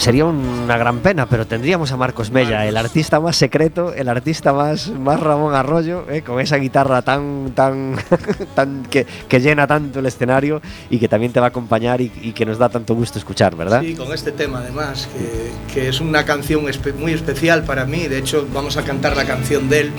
[0.00, 4.52] sería una gran pena, pero tendríamos a Marcos Mella, el artista más secreto, el artista
[4.54, 7.96] más, más Ramón Arroyo, eh, con esa guitarra tan, tan,
[8.54, 12.10] tan que, que llena tanto el escenario y que también te va a acompañar y,
[12.22, 13.82] y que nos da tanto gusto escuchar, ¿verdad?
[13.82, 18.08] Sí, con este tema además, que, que es una canción espe- muy especial para mí.
[18.08, 19.92] De hecho, vamos a cantar la canción de él,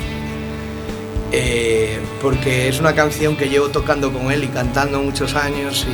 [1.31, 5.85] eh, porque es una canción que llevo tocando con él y cantando muchos años.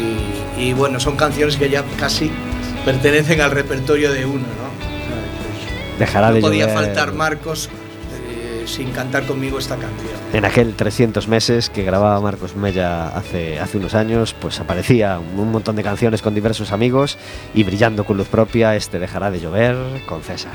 [0.58, 2.32] Y, y bueno, son canciones que ya casi
[2.88, 6.00] pertenecen al repertorio de uno, ¿no?
[6.00, 6.86] Dejará No de podía llover.
[6.86, 10.14] faltar Marcos eh, sin cantar conmigo esta canción.
[10.32, 15.52] En aquel 300 meses que grababa Marcos Mella hace, hace unos años, pues aparecía un
[15.52, 17.18] montón de canciones con diversos amigos
[17.54, 19.76] y brillando con luz propia, este dejará de llover
[20.06, 20.54] con César.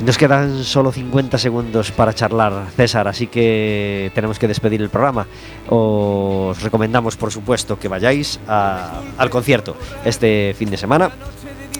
[0.00, 5.26] Nos quedan solo 50 segundos para charlar, César, así que tenemos que despedir el programa.
[5.68, 11.10] Os recomendamos, por supuesto, que vayáis al concierto este fin de semana.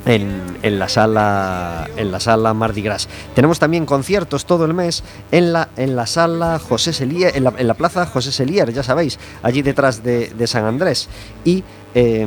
[0.06, 3.08] En, la sala en la sala Mardi Gras.
[3.34, 5.02] Tenemos también conciertos todo el mes
[5.32, 8.82] en la en la sala José Selier, en la, en la plaza José Selier, ya
[8.82, 11.08] sabéis, allí detrás de, San Andrés.
[11.42, 12.26] Y eh,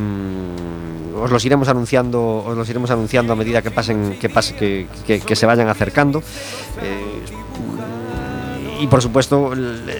[1.21, 4.87] os los iremos anunciando, os los iremos anunciando a medida que pasen, que pase, que,
[5.05, 6.19] que- que se vayan acercando.
[6.81, 7.21] Eh,
[8.79, 9.53] y por supuesto,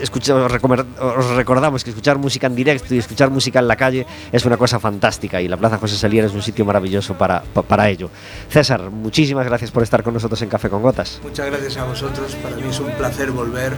[0.04, 4.46] escucha- os recordamos que escuchar música en directo y escuchar música en la calle es
[4.46, 7.90] una cosa fantástica y la Plaza José Salier es un sitio maravilloso para, pa- para
[7.90, 8.12] ello.
[8.50, 11.20] César, muchísimas gracias por estar con nosotros en Café con Gotas.
[11.24, 12.36] Muchas gracias a vosotros.
[12.36, 13.74] Para mí es un placer volver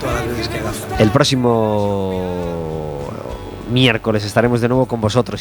[0.00, 0.72] todas las veces que haga.
[0.98, 3.10] El próximo
[3.70, 5.38] miércoles estaremos de nuevo con vosotros